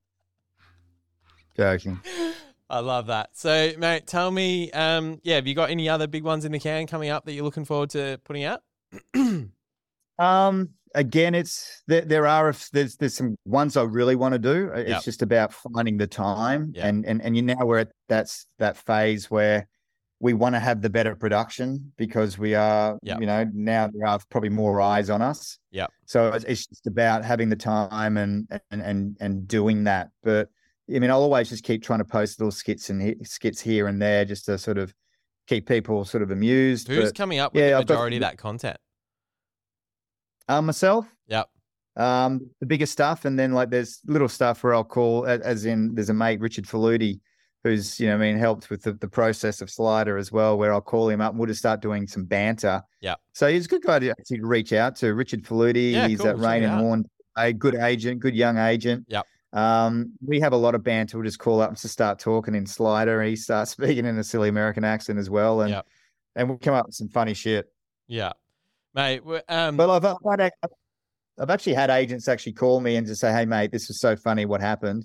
Joking. 1.57 2.01
I 2.71 2.79
love 2.79 3.09
that. 3.09 3.31
So, 3.33 3.73
mate, 3.79 4.07
tell 4.07 4.31
me, 4.31 4.71
um, 4.71 5.19
yeah, 5.25 5.35
have 5.35 5.47
you 5.49 5.57
got 5.57 5.71
any 5.71 5.89
other 5.89 6.07
big 6.07 6.23
ones 6.23 6.45
in 6.45 6.53
the 6.53 6.61
can 6.61 6.87
coming 6.87 7.11
up 7.11 7.25
that 7.25 7.33
you're 7.33 7.43
looking 7.43 7.65
forward 7.65 7.91
to 7.91 8.21
putting 8.23 8.45
out? 8.45 8.63
Um. 10.21 10.71
Again, 10.97 11.37
it's 11.37 11.85
there. 11.87 12.01
There 12.01 12.27
are 12.27 12.53
there's 12.73 12.97
there's 12.97 13.15
some 13.15 13.37
ones 13.45 13.77
I 13.77 13.85
really 13.85 14.17
want 14.17 14.33
to 14.33 14.41
do. 14.41 14.71
Uh, 14.75 14.79
It's 14.79 14.89
Yep. 14.91 15.03
just 15.05 15.23
about 15.23 15.53
finding 15.55 15.97
the 15.99 16.07
time, 16.09 16.73
Yep. 16.75 16.85
and 16.85 17.07
and 17.07 17.23
and 17.23 17.37
you 17.37 17.43
now 17.43 17.65
we're 17.65 17.79
at 17.79 17.93
that's 18.09 18.47
that 18.59 18.77
phase 18.77 19.31
where 19.31 19.69
we 20.19 20.35
want 20.35 20.57
to 20.57 20.59
have 20.59 20.83
the 20.83 20.91
better 20.91 21.15
production 21.15 21.93
because 21.97 22.37
we 22.39 22.57
are, 22.57 22.99
Yep. 23.05 23.21
you 23.21 23.27
know, 23.27 23.47
now 23.55 23.89
there 23.93 24.05
are 24.07 24.19
probably 24.31 24.49
more 24.51 24.81
eyes 24.81 25.11
on 25.11 25.23
us. 25.23 25.59
Yep. 25.71 25.91
So 26.07 26.29
it's, 26.33 26.45
it's 26.45 26.67
just 26.67 26.87
about 26.89 27.25
having 27.25 27.49
the 27.51 27.57
time 27.57 28.17
and 28.17 28.49
and 28.73 28.83
and 28.83 29.17
and 29.21 29.47
doing 29.47 29.85
that. 29.85 30.09
But 30.25 30.49
I 30.93 30.99
mean, 30.99 31.09
I'll 31.13 31.23
always 31.23 31.49
just 31.49 31.63
keep 31.63 31.85
trying 31.85 32.01
to 32.01 32.05
post 32.05 32.41
little 32.41 32.51
skits 32.51 32.91
and 32.91 33.01
he- 33.01 33.17
skits 33.23 33.61
here 33.61 33.87
and 33.87 34.03
there 34.03 34.25
just 34.25 34.47
to 34.47 34.59
sort 34.59 34.77
of 34.77 34.93
keep 35.47 35.69
people 35.69 36.05
sort 36.05 36.25
of 36.25 36.33
amused. 36.33 36.89
Who's 36.89 37.11
but, 37.11 37.15
coming 37.15 37.39
up 37.39 37.55
with 37.55 37.63
yeah, 37.63 37.71
the 37.71 37.77
I've 37.79 37.87
got- 37.87 37.95
majority 37.95 38.17
of 38.17 38.23
that 38.23 38.39
content? 38.39 38.77
Uh, 40.51 40.61
myself, 40.63 41.07
Yep. 41.29 41.49
um, 41.97 42.51
the 42.61 42.67
bigger 42.67 42.87
stuff, 42.87 43.25
and 43.25 43.39
then 43.39 43.53
like 43.53 43.71
there's 43.71 44.01
little 44.07 44.29
stuff 44.29 44.63
where 44.65 44.75
I'll 44.75 44.85
call, 44.85 45.27
as 45.27 45.65
in 45.65 45.95
there's 45.95 46.11
a 46.11 46.15
mate 46.15 46.41
Richard 46.41 46.65
Faludi, 46.67 47.21
who's 47.63 48.01
you 48.01 48.07
know 48.09 48.15
I 48.15 48.19
mean 48.19 48.37
helped 48.39 48.71
with 48.71 48.83
the, 48.83 48.95
the 48.95 49.09
process 49.09 49.61
of 49.61 49.71
Slider 49.71 50.17
as 50.17 50.33
well, 50.33 50.59
where 50.59 50.73
I'll 50.73 50.81
call 50.81 51.09
him 51.09 51.21
up 51.21 51.33
and 51.33 51.39
we'll 51.39 51.47
just 51.47 51.61
start 51.61 51.81
doing 51.83 52.07
some 52.07 52.25
banter. 52.25 52.83
Yeah. 53.01 53.15
So 53.33 53.49
he's 53.51 53.67
a 53.67 53.69
good 53.69 53.83
guy 53.83 53.99
to 54.01 54.11
actually 54.11 54.41
reach 54.41 54.73
out 54.73 54.97
to. 54.97 55.15
Richard 55.15 55.45
Faludi, 55.45 55.93
Yeah, 55.93 56.09
he's 56.09 56.19
cool, 56.21 56.29
at 56.31 56.39
Raine 56.39 56.65
and. 56.65 56.81
Horne, 56.81 57.05
a 57.37 57.53
good 57.53 57.75
agent, 57.77 58.21
good 58.21 58.35
young 58.35 58.59
agent. 58.59 59.05
Yep. 59.09 59.27
Um, 59.53 60.13
we 60.25 60.41
have 60.41 60.53
a 60.53 60.57
lot 60.57 60.75
of 60.75 60.83
banter. 60.85 61.19
We'll 61.19 61.27
just 61.27 61.39
call 61.41 61.61
up 61.61 61.69
and 61.71 61.79
just 61.79 61.93
start 61.93 62.19
talking 62.19 62.55
in 62.55 62.67
Slider. 62.67 63.23
He 63.23 63.37
starts 63.37 63.71
speaking 63.77 64.05
in 64.07 64.19
a 64.19 64.25
silly 64.25 64.49
American 64.49 64.85
accent 64.85 65.19
as 65.19 65.29
well, 65.31 65.61
and 65.63 65.71
Yep. 65.71 65.87
and 66.37 66.49
we'll 66.49 66.59
come 66.59 66.75
up 66.75 66.87
with 66.87 66.95
some 66.95 67.09
funny 67.09 67.35
shit. 67.35 67.71
Yeah, 68.09 68.33
mate. 68.95 69.25
we- 69.25 69.41
Um, 69.49 69.77
But 69.77 69.91
I've, 69.91 70.05
I've, 70.05 70.41
had, 70.41 70.51
I've 71.39 71.51
actually 71.51 71.75
had 71.75 71.91
agents 71.91 72.29
actually 72.29 72.53
call 72.55 72.81
me 72.81 72.97
and 72.97 73.07
just 73.07 73.21
say, 73.21 73.33
"Hey, 73.33 73.45
mate, 73.47 73.73
this 73.73 73.89
was 73.89 74.01
so 74.01 74.17
funny. 74.17 74.47
What 74.47 74.61
happened?" 74.61 75.05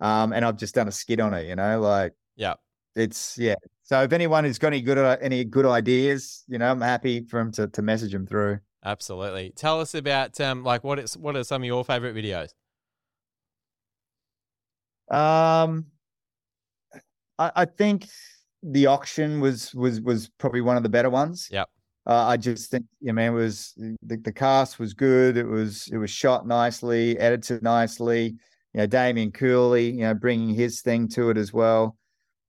Um, 0.00 0.32
and 0.32 0.44
I've 0.44 0.56
just 0.56 0.74
done 0.74 0.88
a 0.88 0.92
skit 0.92 1.20
on 1.20 1.34
it. 1.34 1.46
You 1.48 1.56
know, 1.56 1.80
like 1.80 2.12
yeah, 2.36 2.54
it's 2.94 3.36
yeah. 3.38 3.54
So 3.82 4.02
if 4.02 4.12
anyone 4.12 4.44
has 4.44 4.58
got 4.58 4.68
any 4.68 4.80
good 4.80 4.98
uh, 4.98 5.16
any 5.20 5.44
good 5.44 5.66
ideas, 5.66 6.44
you 6.48 6.58
know, 6.58 6.70
I'm 6.70 6.80
happy 6.80 7.24
for 7.24 7.38
them 7.38 7.52
to 7.52 7.68
to 7.68 7.82
message 7.82 8.12
them 8.12 8.26
through. 8.26 8.58
absolutely. 8.84 9.52
Tell 9.56 9.80
us 9.80 9.94
about 9.94 10.40
um, 10.40 10.62
like 10.64 10.84
what 10.84 10.98
is 10.98 11.16
what 11.16 11.36
are 11.36 11.44
some 11.44 11.62
of 11.62 11.66
your 11.66 11.84
favorite 11.84 12.14
videos? 12.14 12.50
Um, 15.10 15.86
I, 17.38 17.52
I 17.56 17.64
think 17.66 18.06
the 18.62 18.86
auction 18.86 19.40
was 19.40 19.74
was 19.74 20.00
was 20.00 20.28
probably 20.38 20.60
one 20.62 20.76
of 20.76 20.82
the 20.82 20.88
better 20.88 21.10
ones. 21.10 21.48
Yep. 21.50 21.68
Uh, 22.06 22.26
I 22.26 22.36
just 22.36 22.70
think, 22.70 22.84
man, 23.00 23.32
was 23.32 23.72
the, 24.02 24.16
the 24.16 24.32
cast 24.32 24.78
was 24.78 24.92
good. 24.92 25.36
It 25.36 25.46
was 25.46 25.88
it 25.90 25.96
was 25.96 26.10
shot 26.10 26.46
nicely, 26.46 27.18
edited 27.18 27.62
nicely. 27.62 28.36
You 28.74 28.80
know, 28.80 28.86
Damien 28.86 29.32
Cooley, 29.32 29.90
you 29.90 30.02
know, 30.02 30.14
bringing 30.14 30.54
his 30.54 30.82
thing 30.82 31.08
to 31.08 31.30
it 31.30 31.38
as 31.38 31.52
well. 31.52 31.96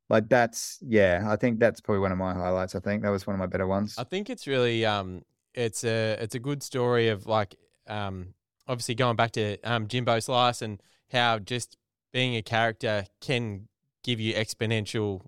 Like 0.10 0.28
that's 0.30 0.78
yeah, 0.82 1.26
I 1.28 1.36
think 1.36 1.60
that's 1.60 1.82
probably 1.82 2.02
one 2.02 2.12
of 2.12 2.18
my 2.18 2.34
highlights. 2.34 2.76
I 2.76 2.80
think 2.80 3.02
that 3.04 3.10
was 3.10 3.26
one 3.26 3.34
of 3.34 3.40
my 3.40 3.48
better 3.48 3.68
ones. 3.68 3.96
I 3.98 4.04
think 4.04 4.30
it's 4.30 4.46
really 4.46 4.86
um, 4.86 5.24
it's 5.54 5.84
a 5.84 6.18
it's 6.20 6.36
a 6.36 6.40
good 6.40 6.62
story 6.62 7.08
of 7.08 7.26
like 7.26 7.56
um, 7.88 8.34
obviously 8.68 8.96
going 8.96 9.16
back 9.16 9.32
to 9.32 9.58
um, 9.64 9.88
Jimbo 9.88 10.20
Slice 10.20 10.62
and 10.62 10.82
how 11.12 11.40
just 11.40 11.78
being 12.12 12.36
a 12.36 12.42
character 12.42 13.06
can 13.22 13.68
give 14.04 14.20
you 14.20 14.34
exponential 14.34 15.22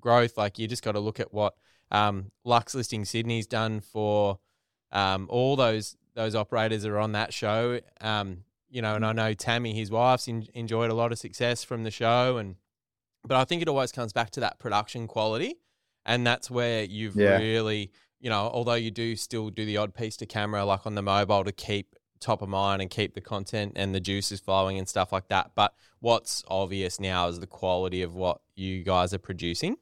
growth. 0.00 0.36
Like 0.36 0.58
you 0.58 0.66
just 0.66 0.82
got 0.82 0.92
to 0.92 1.00
look 1.00 1.20
at 1.20 1.32
what 1.32 1.54
um, 1.90 2.30
Luxe 2.44 2.74
Listing 2.74 3.04
Sydney's 3.04 3.46
done 3.46 3.80
for 3.80 4.38
um, 4.92 5.26
all 5.30 5.56
those 5.56 5.96
those 6.14 6.34
operators 6.34 6.82
that 6.82 6.90
are 6.90 6.98
on 6.98 7.12
that 7.12 7.32
show. 7.32 7.80
Um, 8.00 8.44
you 8.70 8.82
know, 8.82 8.96
and 8.96 9.06
I 9.06 9.12
know 9.12 9.32
Tammy, 9.34 9.72
his 9.74 9.90
wife's 9.90 10.28
en- 10.28 10.46
enjoyed 10.52 10.90
a 10.90 10.94
lot 10.94 11.12
of 11.12 11.18
success 11.18 11.64
from 11.64 11.84
the 11.84 11.90
show, 11.90 12.36
and 12.38 12.56
but 13.26 13.36
I 13.36 13.44
think 13.44 13.62
it 13.62 13.68
always 13.68 13.92
comes 13.92 14.12
back 14.12 14.30
to 14.30 14.40
that 14.40 14.58
production 14.58 15.06
quality, 15.06 15.56
and 16.04 16.26
that's 16.26 16.50
where 16.50 16.82
you've 16.84 17.16
Yeah. 17.16 17.38
really, 17.38 17.90
you 18.20 18.28
know, 18.30 18.50
although 18.52 18.74
you 18.74 18.90
do 18.90 19.16
still 19.16 19.50
do 19.50 19.64
the 19.64 19.76
odd 19.76 19.94
piece 19.94 20.16
to 20.18 20.26
camera, 20.26 20.64
like 20.64 20.86
on 20.86 20.94
the 20.96 21.02
mobile, 21.02 21.44
to 21.44 21.52
keep 21.52 21.94
top 22.20 22.42
of 22.42 22.48
mind 22.48 22.82
and 22.82 22.90
keep 22.90 23.14
the 23.14 23.20
content 23.20 23.72
and 23.76 23.94
the 23.94 24.00
juices 24.00 24.40
flowing 24.40 24.76
and 24.76 24.88
stuff 24.88 25.12
like 25.12 25.28
that. 25.28 25.52
But 25.54 25.72
what's 26.00 26.42
obvious 26.48 26.98
now 26.98 27.28
is 27.28 27.38
the 27.38 27.46
quality 27.46 28.02
of 28.02 28.12
what 28.14 28.40
you 28.56 28.82
guys 28.82 29.14
are 29.14 29.20
producing. 29.20 29.76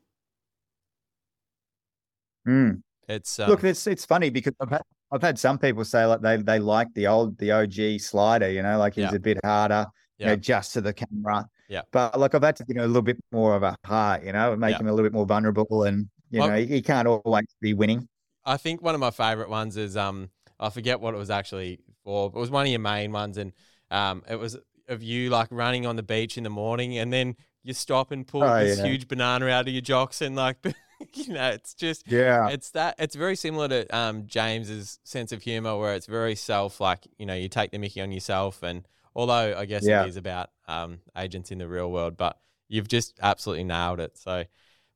Mm. 2.46 2.82
It's 3.08 3.38
um, 3.38 3.50
Look, 3.50 3.64
it's 3.64 3.86
it's 3.86 4.04
funny 4.04 4.30
because 4.30 4.54
I've 4.60 4.70
had 4.70 4.82
I've 5.12 5.22
had 5.22 5.38
some 5.38 5.58
people 5.58 5.84
say 5.84 6.04
like 6.04 6.20
they 6.20 6.36
they 6.38 6.58
like 6.58 6.88
the 6.94 7.06
old 7.06 7.38
the 7.38 7.52
OG 7.52 8.00
slider, 8.00 8.50
you 8.50 8.62
know, 8.62 8.78
like 8.78 8.94
he's 8.94 9.04
Yeah. 9.10 9.14
a 9.14 9.18
bit 9.20 9.38
harder, 9.44 9.86
you 10.18 10.26
know, 10.26 10.36
just 10.36 10.72
to 10.74 10.80
the 10.80 10.92
camera. 10.92 11.46
Yeah. 11.68 11.82
But 11.92 12.18
like 12.18 12.34
I've 12.34 12.42
had 12.42 12.56
to 12.56 12.64
give 12.64 12.76
him 12.76 12.82
a 12.84 12.86
little 12.86 13.02
bit 13.02 13.18
more 13.32 13.54
of 13.54 13.62
a 13.62 13.76
heart, 13.84 14.24
you 14.24 14.32
know, 14.32 14.54
make 14.56 14.72
Yeah. 14.72 14.78
him 14.80 14.88
a 14.88 14.92
little 14.92 15.04
bit 15.08 15.12
more 15.12 15.26
vulnerable, 15.26 15.84
and 15.84 16.08
you 16.30 16.40
Well- 16.40 16.48
know, 16.50 16.56
he, 16.56 16.66
he 16.66 16.82
can't 16.82 17.06
always 17.06 17.46
be 17.60 17.74
winning. 17.74 18.08
I 18.44 18.56
think 18.56 18.82
one 18.82 18.94
of 18.94 19.00
my 19.00 19.10
favorite 19.10 19.48
ones 19.50 19.76
is 19.76 19.96
um 19.96 20.30
I 20.58 20.70
forget 20.70 21.00
what 21.00 21.14
it 21.14 21.18
was 21.18 21.30
actually 21.30 21.80
for. 22.02 22.30
But 22.30 22.38
it 22.38 22.40
was 22.40 22.50
one 22.50 22.66
of 22.66 22.70
your 22.70 22.80
main 22.80 23.12
ones, 23.12 23.36
and 23.38 23.52
um 23.90 24.22
it 24.28 24.36
was 24.36 24.56
of 24.88 25.02
you 25.02 25.30
like 25.30 25.48
running 25.50 25.84
on 25.86 25.96
the 25.96 26.02
beach 26.02 26.36
in 26.38 26.44
the 26.44 26.50
morning, 26.50 26.98
and 26.98 27.12
then 27.12 27.36
you 27.62 27.72
stop 27.72 28.10
and 28.12 28.26
pull 28.26 28.42
Oh, 28.44 28.58
this 28.64 28.78
yeah. 28.78 28.86
huge 28.86 29.06
banana 29.08 29.46
out 29.48 29.66
of 29.68 29.72
your 29.72 29.82
jocks, 29.82 30.20
and 30.22 30.34
like 30.36 30.58
you 31.14 31.34
know, 31.34 31.50
it's 31.50 31.74
just 31.74 32.10
Yeah. 32.10 32.48
it's 32.48 32.70
that 32.70 32.94
it's 32.98 33.14
very 33.14 33.36
similar 33.36 33.68
to 33.68 33.96
um 33.96 34.26
James's 34.26 34.98
sense 35.04 35.32
of 35.32 35.42
humor, 35.42 35.76
where 35.78 35.94
it's 35.94 36.06
very 36.06 36.34
self 36.34 36.80
like 36.80 37.06
you 37.18 37.26
know 37.26 37.34
you 37.34 37.48
take 37.48 37.70
the 37.70 37.78
Mickey 37.78 38.00
on 38.00 38.12
yourself, 38.12 38.62
and 38.62 38.86
although 39.14 39.54
I 39.56 39.64
guess 39.66 39.84
Yeah. 39.86 40.04
it 40.04 40.08
is 40.08 40.16
about 40.16 40.50
um 40.68 41.00
agents 41.16 41.50
in 41.50 41.58
the 41.58 41.68
real 41.68 41.90
world, 41.90 42.16
but 42.16 42.38
you've 42.68 42.88
just 42.88 43.18
absolutely 43.22 43.64
nailed 43.64 44.00
it. 44.00 44.16
So. 44.18 44.44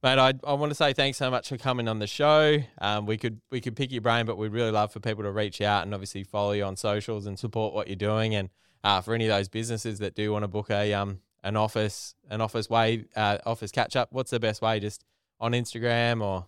Mate, 0.02 0.18
I, 0.18 0.32
I 0.44 0.54
want 0.54 0.70
to 0.70 0.74
say 0.74 0.94
thanks 0.94 1.18
so 1.18 1.30
much 1.30 1.50
for 1.50 1.58
coming 1.58 1.86
on 1.86 1.98
the 1.98 2.06
show. 2.06 2.56
Um, 2.80 3.04
we 3.04 3.18
could 3.18 3.42
we 3.50 3.60
could 3.60 3.76
pick 3.76 3.92
your 3.92 4.00
brain, 4.00 4.24
but 4.24 4.38
we'd 4.38 4.50
really 4.50 4.70
love 4.70 4.90
for 4.94 4.98
people 4.98 5.24
to 5.24 5.30
reach 5.30 5.60
out 5.60 5.82
and 5.82 5.92
obviously 5.92 6.24
follow 6.24 6.52
you 6.52 6.64
on 6.64 6.74
socials 6.76 7.26
and 7.26 7.38
support 7.38 7.74
what 7.74 7.86
you're 7.86 7.96
doing. 7.96 8.34
And 8.34 8.48
uh, 8.82 9.02
for 9.02 9.12
any 9.12 9.26
of 9.26 9.28
those 9.28 9.48
businesses 9.50 9.98
that 9.98 10.14
do 10.14 10.32
want 10.32 10.44
to 10.44 10.48
book 10.48 10.70
a 10.70 10.94
um 10.94 11.20
an 11.44 11.54
office 11.54 12.14
an 12.30 12.40
office 12.40 12.70
way 12.70 13.04
uh, 13.14 13.36
office 13.44 13.70
catch 13.72 13.94
up, 13.94 14.08
what's 14.10 14.30
the 14.30 14.40
best 14.40 14.62
way? 14.62 14.80
Just 14.80 15.04
on 15.40 15.52
Instagram 15.52 16.22
or 16.22 16.46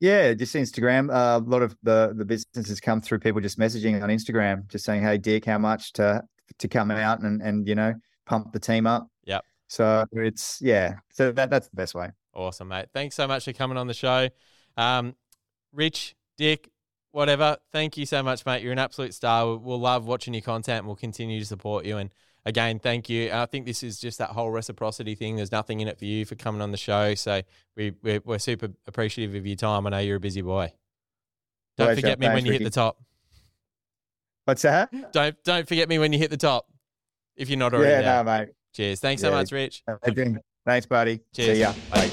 Yeah, 0.00 0.34
just 0.34 0.54
Instagram. 0.54 1.10
Uh, 1.10 1.38
a 1.38 1.48
lot 1.48 1.62
of 1.62 1.76
the 1.82 2.14
the 2.16 2.24
businesses 2.24 2.80
come 2.80 3.00
through 3.00 3.20
people 3.20 3.40
just 3.40 3.58
messaging 3.58 4.02
on 4.02 4.08
Instagram, 4.08 4.66
just 4.68 4.84
saying, 4.84 5.02
"Hey, 5.02 5.18
Dick, 5.18 5.44
how 5.44 5.58
much 5.58 5.92
to 5.94 6.22
to 6.58 6.68
come 6.68 6.90
out 6.90 7.20
and 7.20 7.42
and 7.42 7.68
you 7.68 7.74
know 7.74 7.94
pump 8.26 8.52
the 8.52 8.60
team 8.60 8.86
up." 8.86 9.08
Yep. 9.24 9.44
So 9.68 10.04
it's 10.12 10.60
yeah. 10.60 10.96
So 11.12 11.32
that 11.32 11.50
that's 11.50 11.68
the 11.68 11.76
best 11.76 11.94
way. 11.94 12.10
awesome, 12.34 12.68
mate. 12.68 12.86
Thanks 12.92 13.14
so 13.14 13.26
much 13.28 13.44
for 13.44 13.52
coming 13.52 13.76
on 13.76 13.86
the 13.86 13.94
show. 13.94 14.28
Um, 14.76 15.14
Rich, 15.72 16.14
Dick, 16.36 16.70
whatever. 17.12 17.56
Thank 17.72 17.96
you 17.96 18.06
so 18.06 18.22
much, 18.22 18.44
mate. 18.44 18.62
You're 18.62 18.72
an 18.72 18.78
absolute 18.78 19.14
star. 19.14 19.56
We'll 19.56 19.80
love 19.80 20.06
watching 20.06 20.34
your 20.34 20.42
content 20.42 20.84
we'll 20.84 20.96
continue 20.96 21.38
to 21.38 21.46
support 21.46 21.84
you. 21.84 21.98
And 21.98 22.10
again, 22.44 22.78
thank 22.78 23.08
you. 23.08 23.30
I 23.32 23.46
think 23.46 23.66
this 23.66 23.82
is 23.82 23.98
just 23.98 24.18
that 24.18 24.30
whole 24.30 24.50
reciprocity 24.50 25.14
thing. 25.14 25.36
There's 25.36 25.52
nothing 25.52 25.80
in 25.80 25.88
it 25.88 25.98
for 25.98 26.04
you 26.04 26.24
for 26.24 26.34
coming 26.34 26.60
on 26.62 26.70
the 26.70 26.76
show. 26.76 27.14
So 27.14 27.42
we, 27.76 27.92
we're, 28.02 28.20
we're 28.24 28.38
super 28.38 28.68
appreciative 28.86 29.34
of 29.34 29.46
your 29.46 29.56
time. 29.56 29.86
I 29.86 29.90
know 29.90 29.98
you're 29.98 30.16
a 30.16 30.20
busy 30.20 30.42
boy. 30.42 30.72
Don't 31.78 31.86
Pleasure. 31.86 32.00
forget 32.00 32.18
me 32.18 32.26
Thanks, 32.26 32.34
when 32.36 32.46
you 32.46 32.52
Ricky. 32.52 32.64
hit 32.64 32.70
the 32.72 32.74
top. 32.74 32.98
What's 34.44 34.62
that? 34.62 34.90
Don't 35.12 35.36
don't 35.44 35.68
forget 35.68 35.88
me 35.88 35.98
when 35.98 36.12
you 36.12 36.18
hit 36.18 36.30
the 36.30 36.36
top. 36.36 36.66
If 37.36 37.48
you're 37.48 37.58
not 37.58 37.72
already 37.72 37.90
Yeah, 37.90 38.22
there. 38.22 38.24
no, 38.24 38.38
mate. 38.40 38.48
Cheers. 38.74 39.00
Thanks 39.00 39.22
so 39.22 39.30
much, 39.30 39.52
Rich. 39.52 39.84
Thanks, 40.66 40.86
buddy. 40.86 41.20
Cheers. 41.34 41.56
See 41.56 41.60
ya. 41.60 41.72
Bye. 41.90 42.08
Bye. 42.08 42.12